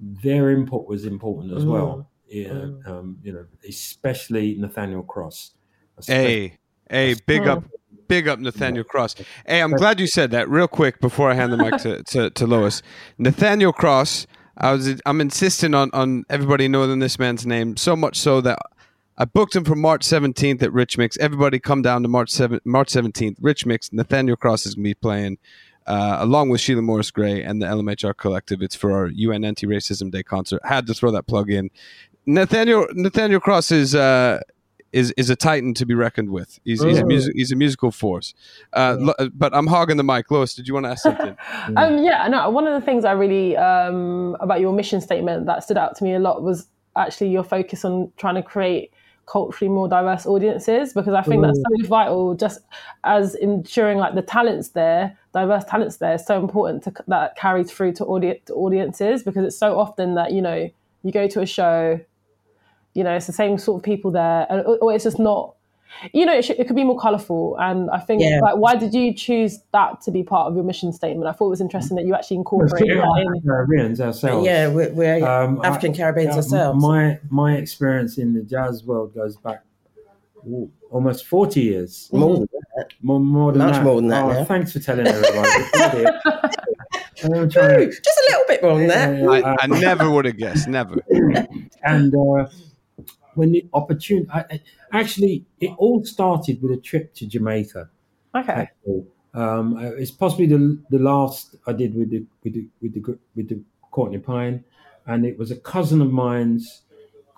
their 0.00 0.50
input 0.50 0.86
was 0.86 1.04
important 1.04 1.56
as 1.56 1.64
mm. 1.64 1.72
well. 1.72 2.08
Yeah, 2.28 2.48
mm. 2.48 2.86
um, 2.86 3.18
you 3.22 3.32
know, 3.32 3.46
especially 3.68 4.56
Nathaniel 4.58 5.02
Cross. 5.02 5.52
Hey, 6.06 6.58
hey, 6.88 7.14
big 7.26 7.46
up, 7.46 7.64
big 8.08 8.28
up 8.28 8.38
Nathaniel 8.38 8.84
Cross. 8.84 9.16
Hey, 9.46 9.60
I'm 9.60 9.72
glad 9.72 10.00
you 10.00 10.06
said 10.06 10.30
that. 10.30 10.48
Real 10.48 10.68
quick 10.68 11.00
before 11.00 11.30
I 11.30 11.34
hand 11.34 11.52
the 11.52 11.56
mic 11.58 11.76
to, 11.82 12.02
to, 12.04 12.30
to 12.30 12.46
Lois, 12.46 12.82
Nathaniel 13.18 13.72
Cross. 13.72 14.26
I 14.56 14.72
was 14.72 15.00
I'm 15.06 15.20
insisting 15.20 15.74
on 15.74 15.90
on 15.92 16.24
everybody 16.28 16.68
knowing 16.68 16.98
this 16.98 17.18
man's 17.18 17.46
name 17.46 17.76
so 17.76 17.96
much 17.96 18.18
so 18.18 18.40
that 18.42 18.58
I 19.18 19.24
booked 19.24 19.54
him 19.54 19.64
for 19.64 19.74
March 19.74 20.04
17th 20.06 20.62
at 20.62 20.72
Rich 20.72 20.96
Mix. 20.96 21.18
Everybody 21.18 21.58
come 21.58 21.82
down 21.82 22.02
to 22.02 22.08
March 22.08 22.30
7, 22.30 22.60
March 22.64 22.88
17th. 22.88 23.36
Rich 23.40 23.66
Mix. 23.66 23.92
Nathaniel 23.92 24.36
Cross 24.36 24.64
is 24.66 24.74
going 24.74 24.84
to 24.84 24.90
be 24.90 24.94
playing 24.94 25.38
uh, 25.86 26.16
along 26.20 26.48
with 26.48 26.60
Sheila 26.60 26.82
Maurice 26.82 27.10
Grey 27.10 27.42
and 27.42 27.60
the 27.60 27.66
LMHR 27.66 28.16
Collective. 28.16 28.62
It's 28.62 28.74
for 28.74 28.92
our 28.92 29.08
UN 29.08 29.44
Anti 29.44 29.66
Racism 29.66 30.10
Day 30.10 30.22
concert. 30.22 30.60
Had 30.64 30.86
to 30.86 30.94
throw 30.94 31.10
that 31.10 31.26
plug 31.26 31.50
in. 31.50 31.70
Nathaniel 32.24 32.86
Nathaniel 32.92 33.40
Cross 33.40 33.70
is 33.72 33.94
uh, 33.94 34.40
is 34.92 35.10
is 35.16 35.30
a 35.30 35.36
titan 35.36 35.74
to 35.74 35.86
be 35.86 35.94
reckoned 35.94 36.30
with. 36.30 36.58
He's 36.64 36.82
he's, 36.82 36.98
a, 36.98 37.02
Oh. 37.02 37.06
music, 37.06 37.32
he's 37.34 37.50
a 37.52 37.56
musical 37.56 37.90
force. 37.90 38.34
Uh, 38.72 38.96
lo- 38.98 39.28
but 39.34 39.54
I'm 39.54 39.66
hogging 39.66 39.96
the 39.96 40.04
mic. 40.04 40.30
Lois, 40.30 40.54
did 40.54 40.68
you 40.68 40.74
want 40.74 40.84
to 40.86 40.90
ask 40.90 41.02
something? 41.08 41.36
Um, 41.76 42.02
yeah, 42.02 42.28
no. 42.28 42.48
One 42.50 42.66
of 42.66 42.78
the 42.78 42.84
things 42.84 43.04
I 43.04 43.12
really 43.12 43.56
um, 43.56 44.36
about 44.40 44.60
your 44.60 44.72
mission 44.72 45.00
statement 45.00 45.46
that 45.46 45.64
stood 45.64 45.78
out 45.78 45.96
to 45.96 46.04
me 46.04 46.14
a 46.14 46.18
lot 46.18 46.42
was 46.42 46.66
actually 46.96 47.30
your 47.30 47.42
focus 47.44 47.84
on 47.84 48.12
trying 48.18 48.34
to 48.34 48.42
create 48.42 48.92
culturally 49.24 49.72
more 49.72 49.88
diverse 49.88 50.26
audiences 50.26 50.92
because 50.92 51.14
I 51.14 51.22
think 51.22 51.42
that's 51.42 51.56
so 51.56 51.86
vital. 51.88 52.34
Just 52.34 52.58
as 53.04 53.34
ensuring 53.36 53.96
like 53.98 54.14
the 54.14 54.20
talents 54.22 54.70
there, 54.70 55.16
diverse 55.32 55.64
talents 55.64 55.98
there, 55.98 56.14
is 56.14 56.26
so 56.26 56.38
important 56.38 56.82
to 56.84 56.92
that 57.08 57.36
carries 57.36 57.70
through 57.70 57.92
to, 57.94 58.04
audi- 58.04 58.42
to 58.46 58.52
audiences 58.54 59.22
because 59.22 59.44
it's 59.46 59.56
so 59.56 59.78
often 59.78 60.16
that 60.16 60.32
you 60.32 60.42
know 60.42 60.68
you 61.04 61.12
go 61.12 61.26
to 61.28 61.40
a 61.40 61.46
show, 61.46 61.98
you 62.94 63.02
know, 63.04 63.14
it's 63.14 63.26
the 63.26 63.32
same 63.32 63.58
sort 63.58 63.80
of 63.80 63.84
people 63.84 64.10
there, 64.10 64.46
and, 64.50 64.64
or 64.80 64.92
it's 64.94 65.04
just 65.04 65.18
not. 65.18 65.54
You 66.14 66.24
know, 66.24 66.32
it, 66.34 66.42
should, 66.42 66.58
it 66.58 66.66
could 66.66 66.74
be 66.74 66.84
more 66.84 66.98
colourful, 66.98 67.56
and 67.60 67.90
I 67.90 67.98
think 67.98 68.22
Yeah. 68.22 68.40
like, 68.42 68.56
why 68.56 68.76
did 68.76 68.94
you 68.94 69.12
choose 69.14 69.58
that 69.72 70.00
to 70.02 70.10
be 70.10 70.22
part 70.22 70.48
of 70.48 70.54
your 70.54 70.64
mission 70.64 70.90
statement? 70.90 71.28
I 71.28 71.32
thought 71.32 71.46
it 71.48 71.50
was 71.50 71.60
interesting 71.60 71.96
that 71.98 72.06
you 72.06 72.14
actually 72.14 72.38
incorporated 72.38 72.88
that 72.98 73.32
in. 73.36 73.42
Caribbeans 73.42 74.00
ourselves. 74.00 74.46
Yeah, 74.46 74.68
we're, 74.68 74.90
we're 74.94 75.22
Um, 75.24 75.60
I- 75.62 75.68
African 75.68 75.92
Caribbeans 75.94 76.30
yeah, 76.30 76.36
ourselves. 76.36 76.82
My 76.82 77.18
my 77.30 77.56
experience 77.56 78.16
in 78.16 78.32
the 78.32 78.42
jazz 78.42 78.84
world 78.84 79.14
goes 79.14 79.36
back 79.36 79.64
ooh, 80.48 80.70
almost 80.90 81.26
forty 81.26 81.60
years. 81.60 82.08
More 82.10 82.36
than 82.36 82.48
that. 82.76 82.86
More, 83.02 83.20
more 83.20 83.52
than 83.52 83.58
Much 83.58 83.74
that. 83.74 83.84
more 83.84 83.96
than 83.96 84.08
that 84.08 84.24
Oh, 84.24 84.32
now. 84.32 84.44
Thanks 84.44 84.72
for 84.72 84.78
telling 84.80 85.06
everyone. 85.06 85.44
I'm 87.22 87.48
to- 87.50 87.86
Just 87.86 88.18
a 88.18 88.30
little 88.30 88.44
bit 88.48 88.62
wrong 88.62 88.86
there. 88.86 89.14
Yeah, 89.14 89.38
yeah, 89.40 89.54
I, 89.60 89.64
I 89.64 89.66
never 89.66 90.10
would 90.10 90.24
have 90.24 90.38
guessed. 90.38 90.68
Never. 90.68 90.96
and 91.84 92.14
uh, 92.14 92.46
when 93.34 93.52
the 93.52 93.66
opportunity, 93.72 94.28
I, 94.32 94.40
I- 94.50 94.62
actually, 94.92 95.46
it 95.60 95.70
all 95.78 96.04
started 96.04 96.62
with 96.62 96.72
a 96.72 96.76
trip 96.76 97.14
to 97.14 97.26
Jamaica. 97.26 97.90
Okay. 98.34 98.68
Um, 99.34 99.78
it's 99.78 100.10
possibly 100.10 100.46
the 100.46 100.78
the 100.90 100.98
last 100.98 101.56
I 101.66 101.72
did 101.72 101.94
with 101.94 102.10
the 102.10 102.24
with 102.44 102.54
the 102.54 102.68
with 102.82 102.94
the 102.94 103.18
with 103.34 103.48
the 103.48 103.62
Courtney 103.90 104.18
Pine, 104.18 104.64
and 105.06 105.24
it 105.24 105.38
was 105.38 105.50
a 105.50 105.56
cousin 105.56 106.00
of 106.02 106.12
mine's 106.12 106.82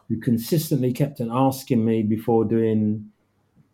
who 0.09 0.19
consistently 0.19 0.93
kept 0.93 1.21
on 1.21 1.31
asking 1.33 1.85
me 1.85 2.03
before 2.03 2.45
doing, 2.45 3.11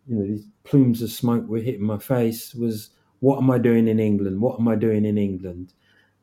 you 0.07 0.17
know, 0.17 0.27
these 0.27 0.47
plumes 0.65 1.03
of 1.03 1.11
smoke 1.11 1.49
were 1.49 1.61
hitting 1.61 1.83
my 1.85 1.99
face. 1.99 2.55
Was 2.55 2.91
what 3.21 3.39
am 3.39 3.51
I 3.51 3.59
doing 3.59 3.89
in 3.89 4.01
England? 4.01 4.41
What 4.41 4.61
am 4.61 4.69
I 4.69 4.77
doing 4.77 5.05
in 5.05 5.19
England? 5.19 5.75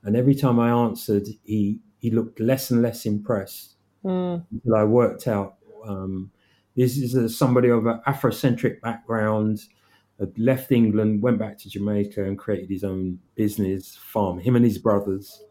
And 0.04 0.16
every 0.16 0.36
time 0.36 0.60
I 0.60 0.70
answered, 0.70 1.28
he 1.44 1.80
he 2.00 2.12
looked 2.12 2.40
less 2.40 2.72
and 2.72 2.82
less 2.82 3.06
impressed 3.06 3.76
Mm. 4.06 4.46
until 4.52 4.76
I 4.76 4.84
worked 4.86 5.28
out 5.28 5.57
um, 5.88 6.32
this 6.76 6.98
is 6.98 7.16
a, 7.16 7.28
somebody 7.28 7.70
of 7.70 7.86
an 7.88 8.02
Afrocentric 8.08 8.82
background, 8.82 9.64
had 10.20 10.38
left 10.38 10.72
England, 10.72 11.22
went 11.22 11.40
back 11.40 11.58
to 11.60 11.70
Jamaica, 11.70 12.24
and 12.24 12.38
created 12.38 12.70
his 12.70 12.84
own 12.84 13.20
business 13.36 13.96
farm. 13.96 14.40
Him 14.40 14.56
and 14.56 14.66
his 14.66 14.78
brothers, 14.78 15.44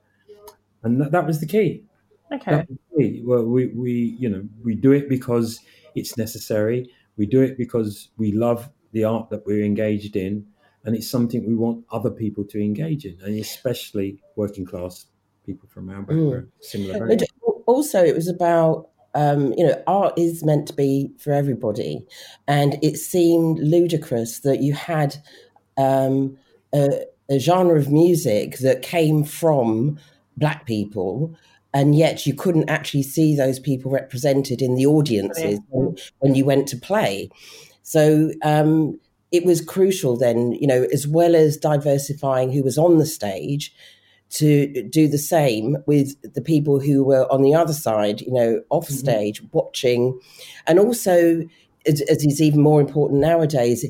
and 0.82 1.00
that, 1.00 1.12
that 1.12 1.26
was 1.26 1.40
the 1.40 1.46
key. 1.46 1.84
Okay. 2.32 2.64
The 2.68 2.78
key. 2.96 3.22
Well, 3.24 3.44
we 3.44 3.66
we 3.68 4.16
you 4.18 4.28
know 4.28 4.42
we 4.64 4.74
do 4.74 4.92
it 4.92 5.08
because 5.08 5.60
it's 5.94 6.16
necessary. 6.16 6.90
We 7.16 7.26
do 7.26 7.42
it 7.42 7.56
because 7.56 8.08
we 8.16 8.32
love 8.32 8.70
the 8.92 9.04
art 9.04 9.30
that 9.30 9.46
we're 9.46 9.64
engaged 9.64 10.16
in, 10.16 10.46
and 10.84 10.94
it's 10.94 11.10
something 11.10 11.46
we 11.46 11.54
want 11.54 11.84
other 11.90 12.10
people 12.10 12.44
to 12.44 12.62
engage 12.62 13.04
in, 13.04 13.18
and 13.22 13.38
especially 13.38 14.20
working 14.36 14.64
class 14.64 15.06
people 15.44 15.68
from 15.68 15.88
our 15.90 16.02
background, 16.02 16.48
similar 16.60 16.98
background. 16.98 17.24
also, 17.66 18.04
it 18.04 18.14
was 18.14 18.28
about 18.28 18.90
um, 19.16 19.52
you 19.56 19.66
know 19.66 19.82
art 19.86 20.16
is 20.16 20.44
meant 20.44 20.68
to 20.68 20.74
be 20.74 21.10
for 21.18 21.32
everybody, 21.32 22.06
and 22.46 22.78
it 22.82 22.96
seemed 22.96 23.58
ludicrous 23.58 24.40
that 24.40 24.60
you 24.60 24.74
had 24.74 25.16
um, 25.76 26.38
a, 26.72 27.04
a 27.28 27.38
genre 27.38 27.78
of 27.78 27.90
music 27.90 28.58
that 28.58 28.82
came 28.82 29.24
from 29.24 29.98
black 30.36 30.66
people. 30.66 31.34
And 31.74 31.94
yet, 31.94 32.24
you 32.26 32.32
couldn't 32.32 32.70
actually 32.70 33.02
see 33.02 33.36
those 33.36 33.58
people 33.58 33.90
represented 33.90 34.62
in 34.62 34.76
the 34.76 34.86
audiences 34.86 35.60
when, 35.68 35.94
when 36.20 36.34
you 36.34 36.46
went 36.46 36.68
to 36.68 36.76
play. 36.78 37.28
So 37.82 38.30
um, 38.42 38.98
it 39.30 39.44
was 39.44 39.60
crucial 39.60 40.16
then, 40.16 40.52
you 40.52 40.66
know, 40.66 40.86
as 40.90 41.06
well 41.06 41.36
as 41.36 41.58
diversifying 41.58 42.50
who 42.50 42.62
was 42.62 42.78
on 42.78 42.96
the 42.96 43.04
stage, 43.04 43.74
to 44.30 44.82
do 44.82 45.08
the 45.08 45.18
same 45.18 45.76
with 45.86 46.16
the 46.34 46.40
people 46.42 46.80
who 46.80 47.04
were 47.04 47.30
on 47.32 47.42
the 47.42 47.54
other 47.54 47.72
side, 47.72 48.20
you 48.20 48.32
know, 48.32 48.60
off 48.70 48.88
stage 48.88 49.40
watching, 49.52 50.18
and 50.66 50.78
also, 50.78 51.42
as, 51.86 52.00
as 52.02 52.24
is 52.24 52.42
even 52.42 52.60
more 52.60 52.80
important 52.80 53.20
nowadays, 53.20 53.84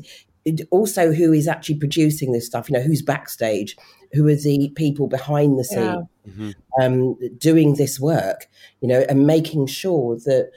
also 0.69 1.11
who 1.11 1.33
is 1.33 1.47
actually 1.47 1.75
producing 1.75 2.31
this 2.31 2.45
stuff. 2.45 2.69
You 2.69 2.77
know, 2.77 2.83
who's 2.83 3.01
backstage, 3.01 3.75
who 4.13 4.27
are 4.27 4.35
the 4.35 4.69
people 4.75 5.07
behind 5.07 5.57
the 5.57 5.63
scene 5.63 6.07
Yeah. 6.25 6.51
um, 6.79 7.17
doing 7.37 7.75
this 7.75 7.99
work, 7.99 8.47
you 8.81 8.87
know, 8.87 9.05
and 9.09 9.25
making 9.25 9.67
sure 9.67 10.17
that 10.17 10.51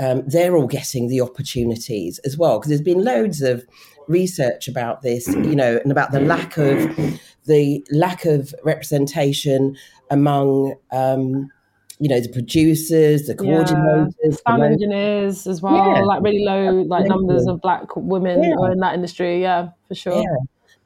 um, 0.00 0.22
they're 0.26 0.56
all 0.56 0.66
getting 0.66 1.08
the 1.08 1.20
opportunities 1.20 2.18
as 2.20 2.38
well. 2.38 2.58
Because 2.58 2.70
there's 2.70 2.80
been 2.80 3.04
loads 3.04 3.42
of 3.42 3.64
research 4.08 4.68
about 4.68 5.02
this, 5.02 5.28
you 5.28 5.54
know, 5.54 5.78
and 5.82 5.92
about 5.92 6.12
the 6.12 6.20
lack 6.20 6.56
of 6.56 7.20
the 7.48 7.84
lack 7.90 8.24
of 8.24 8.54
representation 8.62 9.76
among, 10.10 10.74
um, 10.92 11.50
you 11.98 12.08
know, 12.08 12.20
the 12.20 12.28
producers, 12.28 13.26
the 13.26 13.34
coordinators, 13.34 14.12
the 14.22 14.38
Sound 14.46 14.62
engineers 14.62 15.46
as 15.48 15.60
well, 15.60 15.74
Yeah. 15.74 16.02
like 16.04 16.22
really 16.22 16.44
low 16.44 16.82
like 16.82 17.02
Absolutely. 17.02 17.26
numbers 17.26 17.46
of 17.48 17.60
black 17.60 17.88
women 17.96 18.44
Yeah. 18.44 18.54
are 18.60 18.70
in 18.70 18.78
that 18.78 18.94
industry. 18.94 19.42
Yeah, 19.42 19.70
for 19.88 19.94
sure. 19.96 20.14
Yeah. 20.22 20.36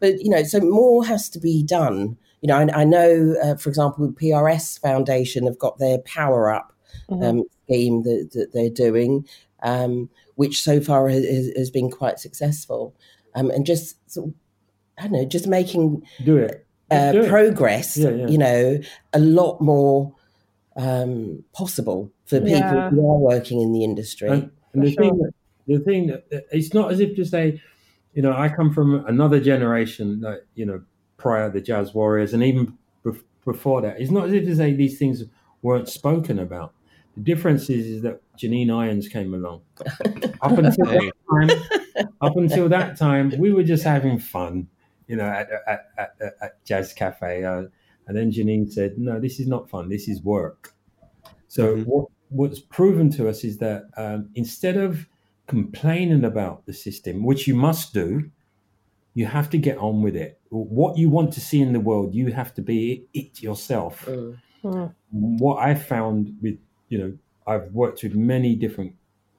But 0.01 0.21
you 0.23 0.31
know, 0.31 0.43
so 0.43 0.61
more 0.61 1.05
has 1.05 1.29
to 1.31 1.39
be 1.39 1.63
done. 1.63 2.17
You 2.41 2.49
know, 2.49 2.57
I, 2.57 2.81
I 2.81 2.85
know, 2.85 3.37
uh, 3.43 3.55
for 3.57 3.69
example, 3.69 4.07
the 4.07 4.13
PRS 4.15 4.81
Foundation 4.81 5.45
have 5.47 5.59
got 5.59 5.79
their 5.79 5.99
Power 5.99 6.51
Up 6.53 6.73
Mhm. 7.11 7.25
um, 7.25 7.43
scheme 7.65 8.03
that, 8.03 8.31
that 8.33 8.53
they're 8.53 8.71
doing, 8.71 9.27
um, 9.63 10.09
which 10.37 10.63
so 10.63 10.81
far 10.81 11.09
has, 11.09 11.25
has 11.57 11.71
been 11.71 11.91
quite 11.91 12.19
successful, 12.19 12.95
um, 13.35 13.51
and 13.51 13.65
just 13.67 13.97
sort 14.11 14.29
of, 14.29 14.35
I 15.03 15.09
don't 15.09 15.13
know, 15.13 15.25
just 15.25 15.47
making 15.49 16.03
Do 16.25 16.37
it. 16.37 16.65
uh, 16.91 17.13
Do 17.13 17.23
it. 17.23 17.29
progress. 17.29 17.97
Yeah, 17.97 18.11
yeah. 18.11 18.27
You 18.29 18.39
know, 18.39 18.79
a 19.13 19.19
lot 19.19 19.61
more 19.61 20.15
um, 20.77 21.45
possible 21.53 22.11
for 22.27 22.39
people 22.39 22.51
Yeah. 22.51 22.91
who 22.91 23.11
are 23.11 23.19
working 23.19 23.61
in 23.61 23.73
the 23.73 23.85
industry. 23.85 24.29
And, 24.29 24.51
and 24.73 24.83
the 24.85 24.95
For 24.95 25.03
thing, 25.03 25.19
that, 25.19 25.33
the 25.67 25.79
thing 25.81 26.07
that 26.07 26.31
that- 26.31 26.45
it's 26.53 26.73
not 26.73 26.93
as 26.93 27.01
if 27.01 27.15
to 27.17 27.25
say, 27.25 27.61
you 28.15 28.23
know, 28.23 28.33
I 28.33 28.49
come 28.49 28.73
from 28.73 29.05
another 29.07 29.41
generation, 29.41 30.21
like 30.21 30.47
you 30.55 30.67
know, 30.67 30.83
prior 31.17 31.51
the 31.51 31.61
Jazz 31.61 31.95
Warriors, 31.95 32.33
and 32.35 32.43
even 32.43 32.77
bef- 33.05 33.23
before 33.45 33.81
that. 33.83 34.01
It's 34.01 34.11
not 34.11 34.27
as 34.29 34.33
if 34.35 34.45
to 34.45 34.55
say 34.57 34.73
these 34.73 34.99
things 34.99 35.25
weren't 35.63 35.89
spoken 35.89 36.39
about. 36.39 36.73
The 37.17 37.23
difference 37.23 37.69
is, 37.71 37.87
is 37.87 38.03
that 38.03 38.21
Janine 38.39 38.71
Irons 38.75 39.09
came 39.09 39.35
along. 39.35 39.61
Up 40.41 40.53
until 40.59 40.87
that 40.87 41.13
time, 41.31 41.51
up 42.21 42.37
until 42.37 42.69
that 42.71 42.97
time, 42.99 43.33
we 43.39 43.53
were 43.53 43.63
just 43.63 43.85
having 43.85 44.19
fun, 44.19 44.67
you 45.09 45.17
know, 45.17 45.25
at 45.25 45.49
at, 45.67 45.87
at, 45.99 46.15
at, 46.21 46.35
at 46.41 46.65
Jazz 46.65 46.93
Cafe. 46.93 47.45
Uh, 47.45 47.65
and 48.07 48.17
then 48.17 48.31
Janine 48.33 48.71
said, 48.71 48.99
"No, 48.99 49.21
this 49.21 49.39
is 49.41 49.47
not 49.47 49.69
fun. 49.71 49.89
This 49.89 50.09
is 50.09 50.23
work." 50.23 50.75
So 51.49 51.77
Mhm. 51.77 51.87
what 51.87 52.07
what's 52.31 52.61
proven 52.61 53.11
to 53.11 53.29
us 53.29 53.45
is 53.45 53.59
that 53.59 53.85
um, 53.97 54.31
instead 54.35 54.77
of 54.77 55.07
complaining 55.47 56.25
about 56.25 56.65
the 56.67 56.73
system, 56.73 57.25
which 57.25 57.47
you 57.47 57.55
must 57.55 57.93
do, 57.93 58.31
you 59.15 59.27
have 59.27 59.51
to 59.51 59.59
get 59.59 59.77
on 59.79 60.03
with 60.03 60.17
it. 60.17 60.41
What 60.51 60.97
you 60.97 61.11
want 61.11 61.33
to 61.35 61.41
see 61.41 61.61
in 61.61 61.73
the 61.73 61.81
world, 61.81 62.15
you 62.15 62.33
have 62.33 62.55
to 62.55 62.63
be 62.63 63.07
it 63.13 63.43
yourself. 63.43 64.07
Mm. 64.07 64.39
Mm. 64.65 64.95
What 65.11 65.59
I 65.59 65.75
found 65.75 66.37
with 66.41 66.59
you 66.89 66.99
know, 66.99 67.19
I've 67.47 67.73
worked 67.73 68.03
with 68.03 68.15
many 68.15 68.55
different 68.55 68.95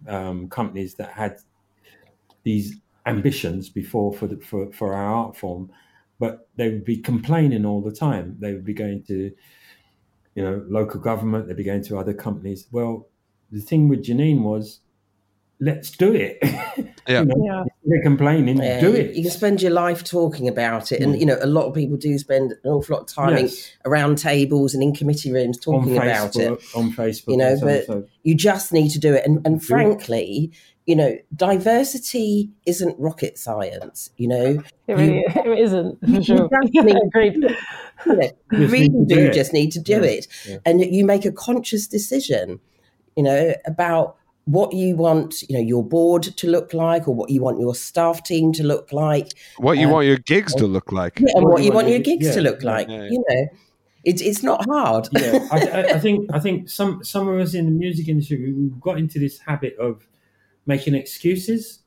um, 0.08 0.50
companies 0.50 0.96
that 0.96 1.10
had 1.10 1.38
these 2.43 2.75
ambitions 3.06 3.70
before 3.70 4.14
for 4.14 4.28
the 4.28 4.38
for, 4.38 4.72
for 4.72 4.94
our 4.94 5.14
art 5.16 5.38
form, 5.38 5.72
but 6.20 6.48
they 6.56 6.70
would 6.70 6.86
be 6.86 6.98
complaining 6.98 7.66
all 7.66 7.82
the 7.82 7.92
time. 7.92 8.38
They 8.40 8.54
would 8.54 8.66
be 8.66 8.74
going 8.74 9.04
to, 9.04 9.32
you 10.36 10.44
know, 10.44 10.64
local 10.68 11.00
government. 11.00 11.48
They'd 11.48 11.58
be 11.58 11.64
going 11.64 11.84
to 11.86 11.98
other 11.98 12.14
companies. 12.14 12.68
Well, 12.72 13.08
the 13.52 13.60
thing 13.60 13.88
with 13.88 14.04
Janine 14.04 14.42
was, 14.42 14.80
let's 15.60 15.92
do 15.92 16.14
it. 16.14 16.40
Yeah. 17.06 17.20
You 17.20 17.26
know, 17.26 17.36
Yeah. 17.46 17.64
They're 17.86 18.02
complaining. 18.02 18.58
Yeah, 18.58 18.80
do 18.80 18.92
you- 18.92 18.96
it. 18.96 19.13
You 19.16 19.24
can 19.24 19.32
spend 19.32 19.62
your 19.62 19.72
life 19.72 20.04
talking 20.04 20.48
about 20.48 20.92
it, 20.92 21.02
and 21.02 21.16
Mm. 21.16 21.20
you 21.20 21.25
know 21.25 21.38
a 21.42 21.48
lot 21.48 21.66
of 21.66 21.74
people 21.74 21.98
do 21.98 22.18
spend 22.18 22.54
an 22.63 22.72
awful 22.72 22.96
lot 22.96 23.02
of 23.04 23.08
time 23.08 23.38
Yes. 23.46 23.72
around 23.86 24.18
tables 24.20 24.74
and 24.74 24.82
in 24.82 24.94
committee 24.94 25.32
rooms 25.34 25.58
talking 25.60 25.98
on 26.00 26.08
about 26.08 26.36
it. 26.38 26.52
On 26.75 26.92
Facebook, 26.94 27.28
You 27.32 27.38
know, 27.38 27.56
so 27.58 27.66
but- 27.66 27.86
so- 27.86 28.04
You 28.24 28.36
just 28.36 28.72
need 28.72 28.90
to 28.92 29.00
do 29.00 29.13
it, 29.13 29.25
and, 29.25 29.42
and 29.46 29.60
Do 29.60 29.63
it. 29.66 29.68
frankly, 29.68 30.52
you 30.86 30.96
know, 30.96 31.18
diversity 31.36 32.50
isn't 32.66 32.96
rocket 33.00 33.38
science. 33.38 34.10
You 34.18 34.28
know, 34.28 34.63
It 34.88 34.94
really 34.96 35.24
it 35.28 35.60
isn't 35.60 36.00
for 36.00 36.06
you 36.10 36.24
sure. 36.24 36.50
just 36.50 36.74
need- 36.86 36.96
Agreed. 37.06 37.36
you, 37.36 37.42
know, 38.16 38.30
you 38.54 38.68
really 38.68 38.90
to 38.90 39.06
do 39.06 39.16
do 39.16 39.22
it. 39.28 39.34
just 39.34 39.54
need 39.54 39.72
to 39.74 39.80
do 39.80 39.94
Yeah, 39.94 40.04
it, 40.04 40.28
yeah. 40.48 40.58
and 40.66 40.82
you 40.84 41.06
make 41.06 41.25
a 41.25 41.32
conscious 41.32 41.88
decision. 41.88 42.60
you 43.16 43.22
know, 43.24 43.54
about 43.66 44.16
what 44.46 44.74
you 44.74 44.96
want, 44.96 45.42
you 45.44 45.56
know, 45.56 45.62
your 45.62 45.84
board 45.84 46.24
to 46.24 46.48
look 46.48 46.74
like, 46.74 47.08
or 47.08 47.16
what 47.16 47.30
you 47.30 47.42
want 47.42 47.60
your 47.60 47.74
staff 47.76 48.24
team 48.24 48.52
to 48.54 48.64
look 48.64 48.92
like, 48.92 49.30
What 49.58 49.78
you 49.78 49.88
Um, 49.88 49.94
want 49.94 50.08
your 50.08 50.18
gigs 50.18 50.54
to 50.56 50.68
look 50.68 50.92
like. 50.92 51.20
yeah, 51.20 51.28
and 51.36 51.44
What 51.46 51.54
what 51.54 51.60
you 51.62 51.66
you 51.68 51.72
want 51.72 51.86
want 51.86 51.88
your 51.88 51.98
your- 51.98 52.04
gigs 52.18 52.34
to 52.36 52.42
look 52.42 52.62
like. 52.64 52.90
yeah, 52.90 53.04
yeah. 53.04 53.10
You 53.12 53.24
know, 53.30 53.48
it's 54.04 54.22
it's 54.22 54.44
not 54.44 54.66
hard. 54.66 55.08
yeah, 55.14 55.48
I, 55.50 55.60
I, 55.60 55.82
I 55.96 56.00
think 56.00 56.30
I 56.34 56.40
think 56.40 56.70
some 56.80 57.04
some 57.04 57.28
of 57.30 57.40
us 57.40 57.54
in 57.54 57.66
the 57.66 57.72
music 57.72 58.08
industry 58.10 58.38
we- 58.44 58.54
we've 58.54 58.82
got 58.82 58.98
into 58.98 59.18
this 59.20 59.40
habit 59.40 59.78
of 59.78 60.06
making 60.66 60.94
excuses. 60.96 61.80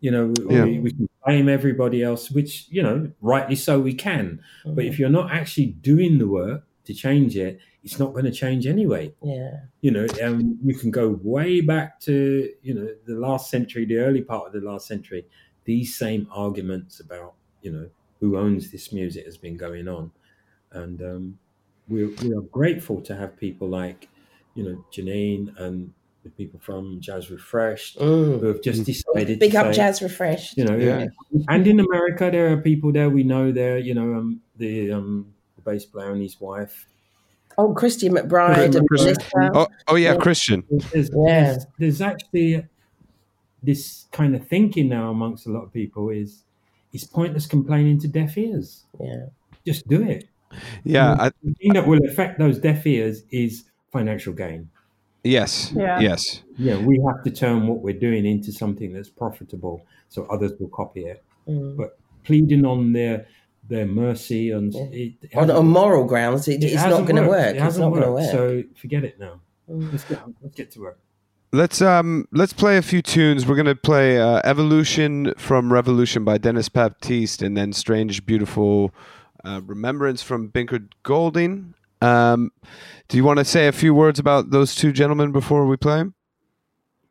You 0.00 0.10
know, 0.10 0.32
we, 0.46 0.54
Yeah. 0.56 0.64
we, 0.64 0.78
we 0.80 0.90
can 0.90 1.08
blame 1.24 1.48
everybody 1.48 2.02
else, 2.02 2.30
which 2.30 2.66
you 2.70 2.82
know, 2.82 3.10
rightly 3.20 3.54
so, 3.56 3.78
we 3.80 3.94
can. 3.94 4.40
But 4.64 4.84
if 4.86 4.98
you're 4.98 5.10
not 5.20 5.30
actually 5.30 5.66
doing 5.66 6.18
the 6.18 6.26
work 6.26 6.64
to 6.84 6.94
change 6.94 7.36
it, 7.36 7.58
it's 7.84 7.98
not 7.98 8.12
going 8.12 8.24
to 8.24 8.30
change 8.32 8.66
anyway. 8.66 9.12
yeah, 9.22 9.50
You 9.80 9.90
know, 9.92 10.06
um, 10.22 10.58
you 10.64 10.74
can 10.74 10.90
go 10.90 11.18
way 11.22 11.60
back 11.60 12.00
to 12.00 12.50
you 12.62 12.74
know 12.74 12.88
the 13.06 13.14
last 13.14 13.50
century, 13.50 13.84
the 13.84 13.98
early 13.98 14.22
part 14.22 14.46
of 14.46 14.52
the 14.52 14.60
last 14.68 14.86
century. 14.86 15.24
These 15.64 15.96
same 15.96 16.26
arguments 16.32 17.00
about 17.00 17.34
you 17.62 17.72
know 17.72 17.88
who 18.20 18.36
owns 18.36 18.70
this 18.70 18.92
music 18.92 19.24
has 19.26 19.36
been 19.36 19.56
going 19.56 19.88
on, 19.88 20.10
and 20.72 21.00
um, 21.02 21.38
we 21.88 22.06
we 22.06 22.32
are 22.34 22.40
grateful 22.52 23.00
to 23.02 23.14
have 23.16 23.36
people 23.36 23.68
like 23.68 24.08
you 24.54 24.64
know 24.64 24.84
Janine 24.92 25.56
and 25.60 25.92
the 26.24 26.30
people 26.30 26.60
from 26.60 27.00
Jazz 27.00 27.30
Refreshed 27.30 27.98
Mm. 27.98 28.38
who 28.40 28.46
have 28.46 28.62
just 28.62 28.84
decided 28.84 29.40
big 29.40 29.52
to 29.52 29.58
up 29.60 29.66
say, 29.66 29.72
Jazz 29.80 30.02
Refreshed. 30.02 30.56
you 30.56 30.64
know, 30.64 30.76
Yeah. 30.76 31.06
and 31.48 31.66
in 31.66 31.80
America 31.80 32.30
there 32.30 32.52
are 32.52 32.58
people 32.58 32.92
there 32.92 33.10
we 33.10 33.24
know 33.24 33.50
there, 33.50 33.78
you 33.78 33.92
know, 33.94 34.14
um, 34.14 34.40
the 34.56 34.92
um, 34.92 35.31
the 35.64 35.70
bass 35.70 35.84
player 35.84 36.12
and 36.12 36.22
his 36.22 36.40
wife. 36.40 36.86
Oh, 37.58 37.74
Christian 37.74 38.14
McBride 38.14 38.82
Christian. 38.88 39.16
Oh, 39.54 39.66
oh 39.88 39.96
yeah, 39.96 40.12
Yeah. 40.12 40.18
Christian. 40.18 40.64
There's, 40.70 41.10
Yeah. 41.14 41.44
there's, 41.44 41.66
there's 41.78 42.00
actually 42.00 42.66
this 43.62 44.06
kind 44.12 44.34
of 44.34 44.46
thinking 44.48 44.88
now 44.88 45.10
amongst 45.10 45.46
a 45.46 45.50
lot 45.50 45.62
of 45.62 45.72
people 45.72 46.08
is 46.08 46.44
it's 46.92 47.04
pointless 47.04 47.46
complaining 47.46 47.98
to 48.00 48.08
deaf 48.08 48.36
ears. 48.36 48.84
Yeah, 49.00 49.26
Just 49.66 49.86
do 49.88 50.02
it. 50.02 50.24
Yeah, 50.84 51.14
I, 51.18 51.30
The 51.42 51.54
thing 51.54 51.72
that 51.74 51.86
will 51.86 52.04
affect 52.06 52.38
those 52.38 52.58
deaf 52.58 52.86
ears 52.86 53.22
is 53.30 53.64
financial 53.92 54.32
gain. 54.32 54.68
yes, 55.24 55.72
Yeah. 55.76 56.00
yes. 56.00 56.42
Yeah, 56.58 56.78
we 56.78 57.00
have 57.06 57.22
to 57.24 57.30
turn 57.30 57.66
what 57.66 57.80
we're 57.80 57.98
doing 57.98 58.26
into 58.26 58.52
something 58.52 58.92
that's 58.92 59.08
profitable, 59.08 59.86
so 60.08 60.24
others 60.26 60.52
will 60.58 60.68
copy 60.68 61.04
it. 61.04 61.22
Mm. 61.48 61.76
But 61.76 61.98
pleading 62.24 62.64
on 62.66 62.92
their 62.92 63.26
their 63.68 63.86
mercy 63.86 64.50
and 64.50 64.72
Yeah. 64.74 64.82
it, 64.92 65.12
it 65.22 65.36
on, 65.36 65.50
on 65.50 65.66
moral 65.68 66.04
grounds, 66.04 66.48
it, 66.48 66.62
it 66.62 66.72
it's 66.72 66.82
not 66.82 67.02
going 67.06 67.16
to 67.22 67.28
work. 67.28 67.46
It 67.46 67.56
It's 67.56 67.62
hasn't 67.62 67.84
not 67.84 67.90
going 67.90 68.02
to 68.02 68.12
worked, 68.12 68.32
work. 68.34 68.64
So 68.64 68.64
forget 68.76 69.04
it 69.04 69.18
now. 69.20 69.40
Mm. 69.70 69.92
Let's 69.92 70.04
get 70.04 70.20
let's 70.42 70.54
get 70.56 70.70
to 70.72 70.80
work. 70.80 70.98
Let's 71.52 71.80
um 71.82 72.26
let's 72.32 72.52
play 72.52 72.76
a 72.78 72.82
few 72.82 73.02
tunes. 73.02 73.46
We're 73.46 73.56
gonna 73.56 73.74
play 73.74 74.18
uh, 74.18 74.40
"Evolution" 74.42 75.34
from 75.36 75.70
Revolution 75.72 76.24
by 76.24 76.38
Denys 76.38 76.72
Baptiste, 76.72 77.42
and 77.42 77.56
then 77.56 77.72
"Strange 77.74 78.24
Beautiful 78.24 78.92
uh, 79.44 79.60
Remembrance" 79.64 80.22
from 80.22 80.48
Binker 80.48 80.88
Golding. 81.02 81.74
Um, 82.00 82.50
do 83.08 83.16
you 83.18 83.24
want 83.24 83.38
to 83.38 83.44
say 83.44 83.68
a 83.68 83.72
few 83.72 83.94
words 83.94 84.18
about 84.18 84.50
those 84.50 84.74
two 84.74 84.92
gentlemen 84.92 85.30
before 85.30 85.66
we 85.66 85.76
play 85.76 86.00
'em? 86.00 86.14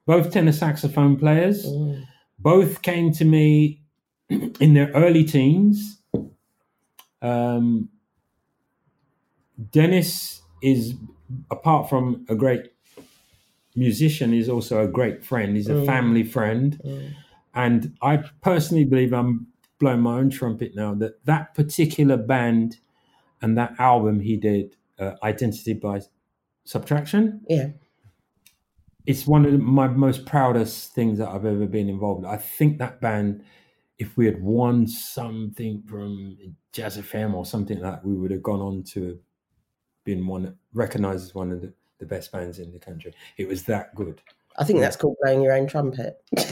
Both 0.08 0.31
tenor 0.31 0.51
saxophone 0.51 1.17
players. 1.17 1.65
Mm. 1.65 2.03
both 2.39 2.81
came 2.81 3.12
to 3.13 3.24
me 3.25 3.81
in 4.60 4.74
their 4.74 4.89
early 4.96 5.24
teens. 5.24 6.00
Um, 7.22 7.90
Denys 9.72 10.42
is, 10.62 10.96
apart 11.50 11.90
from 11.90 12.25
a 12.30 12.36
great 12.36 12.72
musician, 13.75 14.34
is 14.34 14.50
also 14.50 14.84
a 14.84 14.88
great 14.88 15.24
friend. 15.24 15.56
He's 15.56 15.70
a 15.70 15.75
Mm. 15.75 15.86
family 15.86 16.24
friend, 16.24 16.80
Mm. 16.84 17.16
and 17.54 17.98
I 18.01 18.18
personally 18.42 18.86
believe 18.86 19.13
I'm 19.13 19.48
blowing 19.80 20.01
my 20.01 20.20
own 20.20 20.30
trumpet 20.30 20.75
now 20.75 20.94
that 20.96 21.24
that 21.25 21.54
particular 21.56 22.18
band 22.18 22.77
and 23.42 23.57
that 23.57 23.74
album 23.79 24.20
he 24.20 24.38
did, 24.38 24.75
uh, 25.00 25.14
Identity 25.24 25.74
by 25.74 26.01
Subtraction, 26.64 27.42
Yeah, 27.50 27.72
it's 29.05 29.25
one 29.25 29.46
of 29.46 29.60
my 29.60 29.88
most 29.88 30.25
proudest 30.25 30.94
things 30.94 31.18
that 31.18 31.27
I've 31.29 31.46
ever 31.46 31.66
been 31.66 31.90
involved 31.90 32.24
in. 32.24 32.29
I 32.29 32.38
think 32.38 32.77
that 32.77 33.01
band, 33.01 33.44
if 34.01 34.18
we 34.18 34.25
had 34.25 34.42
won 34.42 34.87
something 34.87 35.83
from 35.87 36.35
Jazz 36.74 36.98
FM 36.98 37.35
or 37.35 37.46
something 37.46 37.79
like 37.79 37.94
that, 37.94 38.03
we 38.05 38.16
would 38.16 38.31
have 38.31 38.42
gone 38.42 38.59
on 38.59 38.81
to 38.81 39.20
been 40.03 40.25
one 40.25 40.55
recognized 40.74 41.24
as 41.24 41.35
one 41.35 41.51
of 41.51 41.61
the, 41.61 41.72
the 42.00 42.07
best 42.07 42.31
bands 42.31 42.57
in 42.57 42.72
the 42.74 42.79
country. 42.79 43.14
It 43.37 43.48
was 43.48 43.61
that 43.66 43.94
good. 43.94 44.20
I 44.57 44.64
think 44.64 44.79
that's 44.79 44.96
called 44.96 45.18
blowing 45.22 45.44
your 45.44 45.53
own 45.53 45.68
trumpet. 45.68 46.16
I'm 46.40 46.50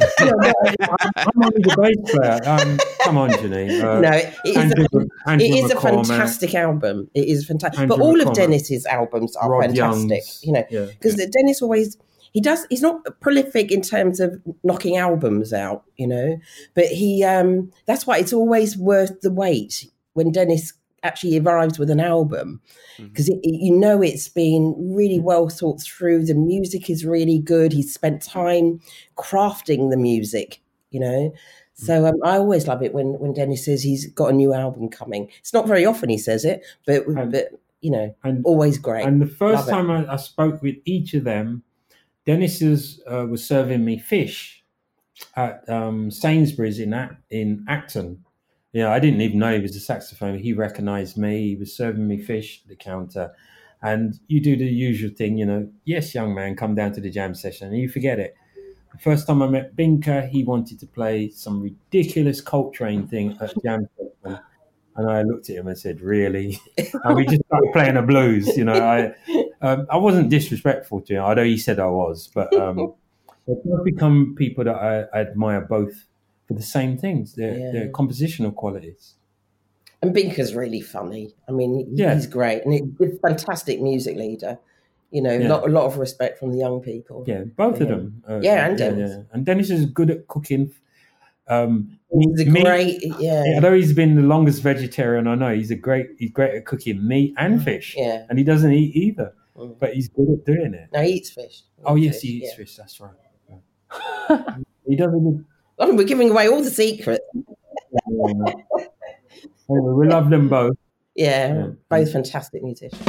only 1.44 1.60
the 1.60 1.76
bass 1.76 2.16
player. 2.16 2.40
Um, 2.46 2.78
come 3.02 3.18
on, 3.18 3.32
Janine. 3.32 3.84
Uh, 3.84 4.00
no, 4.00 4.12
it 4.12 4.34
is. 4.46 4.56
Andrew- 4.56 5.08
A, 5.26 5.34
it 5.34 5.66
is 5.66 5.72
a 5.72 5.82
fantastic 5.82 6.54
album. 6.54 7.10
It 7.16 7.28
is 7.28 7.48
fantastic. 7.48 7.88
But 7.88 7.96
Andrew 7.96 8.06
all 8.06 8.22
of 8.22 8.28
Denys's 8.34 8.86
albums 8.86 9.36
are 9.36 9.60
fantastic. 9.60 10.10
Young's, 10.12 10.44
You 10.44 10.54
know, 10.54 10.64
yeah. 10.70 10.86
because 10.86 11.16
Dennis 11.16 11.64
always 11.64 11.98
he 12.32 12.42
does. 12.42 12.66
He's 12.70 12.82
not 12.82 13.04
prolific 13.22 13.72
in 13.72 13.82
terms 13.82 14.20
of 14.20 14.42
knocking 14.64 14.98
albums 14.98 15.54
out. 15.54 15.84
You 15.98 16.08
know, 16.08 16.40
but 16.74 16.86
he. 16.86 17.24
um 17.24 17.72
That's 17.86 18.06
why 18.08 18.18
it's 18.18 18.34
always 18.34 18.78
worth 18.78 19.22
the 19.22 19.32
wait 19.32 19.86
when 20.14 20.32
Denys 20.32 20.74
actually 21.04 21.40
arrives 21.40 21.80
with 21.80 21.90
an 21.90 22.00
album. 22.00 22.62
Because 22.98 23.30
you 23.30 23.72
know 23.78 24.02
it's 24.02 24.28
been 24.28 24.76
really 24.78 25.20
well 25.20 25.48
thought 25.48 25.82
through. 25.82 26.26
The 26.26 26.34
music 26.36 26.90
is 26.90 27.06
really 27.06 27.40
good. 27.40 27.72
He's 27.72 27.94
spent 27.94 28.22
time 28.22 28.82
crafting 29.18 29.90
the 29.90 29.98
music 29.98 30.62
you 30.92 31.00
know? 31.00 31.32
So 31.76 32.06
um, 32.08 32.16
i 32.24 32.36
always 32.36 32.68
love 32.68 32.82
it 32.84 32.94
when 32.94 33.18
when 33.20 33.34
Denys 33.34 33.60
says 33.60 33.84
he's 33.84 34.12
got 34.12 34.32
a 34.32 34.34
new 34.34 34.54
album 34.54 34.90
coming. 34.90 35.30
It's 35.40 35.54
not 35.54 35.68
very 35.68 35.86
often 35.86 36.10
he 36.10 36.18
says 36.18 36.44
it 36.44 36.66
but 36.86 37.06
And- 37.08 37.32
but 37.32 37.50
you 37.82 37.92
know 37.92 38.14
And 38.24 38.44
always 38.44 38.78
great. 38.78 39.06
And 39.06 39.22
the 39.22 39.28
first 39.28 39.68
Love 39.68 39.70
time 39.70 39.90
I, 39.92 40.12
I 40.12 40.16
spoke 40.18 40.62
with 40.62 40.76
each 40.86 41.14
of 41.14 41.24
them, 41.24 41.64
Denys 42.30 42.62
is, 42.62 43.02
uh, 43.12 43.26
was 43.26 43.44
serving 43.44 43.84
me 43.84 43.98
fish 43.98 44.64
at 45.36 45.68
um, 45.68 46.12
Sainsbury's 46.12 46.80
in 46.80 46.94
in 47.32 47.66
Acton. 47.68 48.24
Yeah, 48.72 48.92
I 48.92 49.00
didn't 49.00 49.22
even 49.22 49.40
know 49.40 49.56
he 49.56 49.60
was 49.60 49.76
a 49.76 49.80
saxophone. 49.80 50.38
He 50.38 50.54
recognised 50.54 51.18
me. 51.18 51.50
He 51.50 51.56
was 51.56 51.76
serving 51.76 52.08
me 52.08 52.20
fish 52.22 52.62
at 52.64 52.70
the 52.70 52.76
counter, 52.76 53.32
and 53.82 54.20
you 54.28 54.42
do 54.42 54.56
the 54.56 54.66
usual 54.66 55.10
thing, 55.10 55.40
you 55.40 55.46
know. 55.48 55.68
Yes, 55.86 56.14
young 56.14 56.36
man, 56.36 56.56
come 56.56 56.76
down 56.76 56.92
to 56.94 57.02
the 57.02 57.10
jam 57.10 57.34
session, 57.34 57.70
and 57.70 57.78
you 57.78 57.90
forget 57.90 58.20
it. 58.20 58.36
The 58.92 59.00
first 59.00 59.26
time 59.26 59.42
I 59.42 59.48
met 59.48 59.76
Binker, 59.76 60.30
he 60.30 60.44
wanted 60.44 60.80
to 60.82 60.86
play 60.86 61.32
some 61.32 61.64
ridiculous 61.64 62.42
Coltrane 62.42 63.08
thing 63.08 63.36
at 63.42 63.56
jam 63.64 63.90
session. 63.98 64.40
And 64.96 65.10
I 65.10 65.22
looked 65.22 65.50
at 65.50 65.56
him 65.56 65.68
and 65.68 65.78
said, 65.78 66.02
"Really?" 66.02 66.60
and 67.04 67.16
we 67.16 67.26
just 67.26 67.46
started 67.46 67.70
playing 67.74 67.96
the 67.96 68.02
blues. 68.02 68.58
You 68.58 68.66
know, 68.66 68.74
I 68.74 69.14
um, 69.62 69.88
I 69.90 69.98
wasn't 69.98 70.30
disrespectful 70.30 71.02
to 71.02 71.14
him, 71.16 71.22
although 71.24 71.44
he 71.46 71.58
said 71.58 71.80
I 71.80 71.88
was. 71.88 72.28
But 72.34 72.54
um, 72.54 72.94
they've 73.48 73.84
become 73.86 74.36
people 74.38 74.64
that 74.66 74.76
I, 74.76 75.04
I 75.18 75.22
admire 75.22 75.62
both 75.62 76.06
for 76.48 76.54
the 76.56 76.64
same 76.64 76.98
things. 76.98 77.34
Their 77.36 77.58
Yeah. 77.58 77.72
their 77.72 77.90
compositional 77.90 78.54
qualities. 78.56 79.16
and 80.02 80.14
binker's 80.14 80.56
really 80.56 80.80
funny 80.80 81.34
i 81.50 81.52
mean 81.52 81.72
he- 81.80 82.02
Yeah. 82.02 82.14
he's 82.16 82.26
great 82.26 82.64
and 82.64 82.72
he's 82.74 82.84
a 83.16 83.20
fantastic 83.28 83.82
music 83.82 84.16
leader 84.16 84.58
you 85.12 85.22
know 85.22 85.32
a 85.36 85.40
Yeah. 85.42 85.50
lot, 85.50 85.68
a 85.68 85.72
lot 85.78 85.86
of 85.90 85.98
respect 85.98 86.40
from 86.40 86.52
the 86.54 86.58
young 86.66 86.80
people 86.80 87.26
Yeah, 87.28 87.44
both 87.64 87.82
of 87.82 87.88
them. 87.90 88.24
Uh, 88.30 88.40
Yeah, 88.42 88.66
and 88.68 88.80
Denys. 88.80 89.26
And 89.34 89.46
Denys 89.46 89.70
is 89.72 89.86
good 89.88 90.10
at 90.10 90.28
cooking. 90.34 90.72
Um, 91.50 91.99
he's 92.18 92.42
a 92.42 92.46
me- 92.50 92.64
great 92.64 93.02
yeah 93.20 93.44
Although 93.56 93.74
he's 93.76 93.94
been 93.94 94.16
the 94.16 94.22
longest 94.24 94.62
vegetarian 94.64 95.28
I 95.28 95.36
know, 95.36 95.54
he's 95.54 95.72
a 95.72 95.76
great. 95.76 96.08
He's 96.18 96.32
great 96.32 96.56
at 96.56 96.66
cooking 96.66 97.08
meat 97.08 97.34
and 97.38 97.62
fish, 97.64 97.96
yeah 97.98 98.26
and 98.30 98.38
he 98.40 98.44
doesn't 98.44 98.72
eat 98.72 98.96
either. 98.96 99.34
Mm. 99.58 99.78
But 99.80 99.94
he's 99.94 100.08
good 100.10 100.30
at 100.32 100.46
doing 100.46 100.74
it. 100.74 100.90
no 100.94 101.02
he 101.02 101.14
eats 101.14 101.30
fish 101.30 101.64
Oh 101.86 101.98
eats 101.98 102.06
yes, 102.06 102.16
fish, 102.16 102.22
he 102.24 102.36
eats 102.38 102.48
yeah. 102.52 102.56
fish. 102.58 102.76
That's 102.76 103.00
right. 103.00 103.12
Yeah. 103.50 104.46
he 104.88 104.96
doesn't. 104.96 105.46
I 105.80 105.86
mean, 105.86 105.96
we're 105.98 106.04
giving 106.04 106.30
away 106.32 106.48
all 106.50 106.62
the 106.64 106.70
secrets 106.72 107.24
Anyway, 108.08 109.94
we 109.94 110.08
love 110.08 110.30
them 110.30 110.50
both. 110.50 110.76
yeah, 111.16 111.54
Yeah. 111.54 111.68
both 111.90 112.12
fantastic 112.12 112.64
musicians 112.64 113.02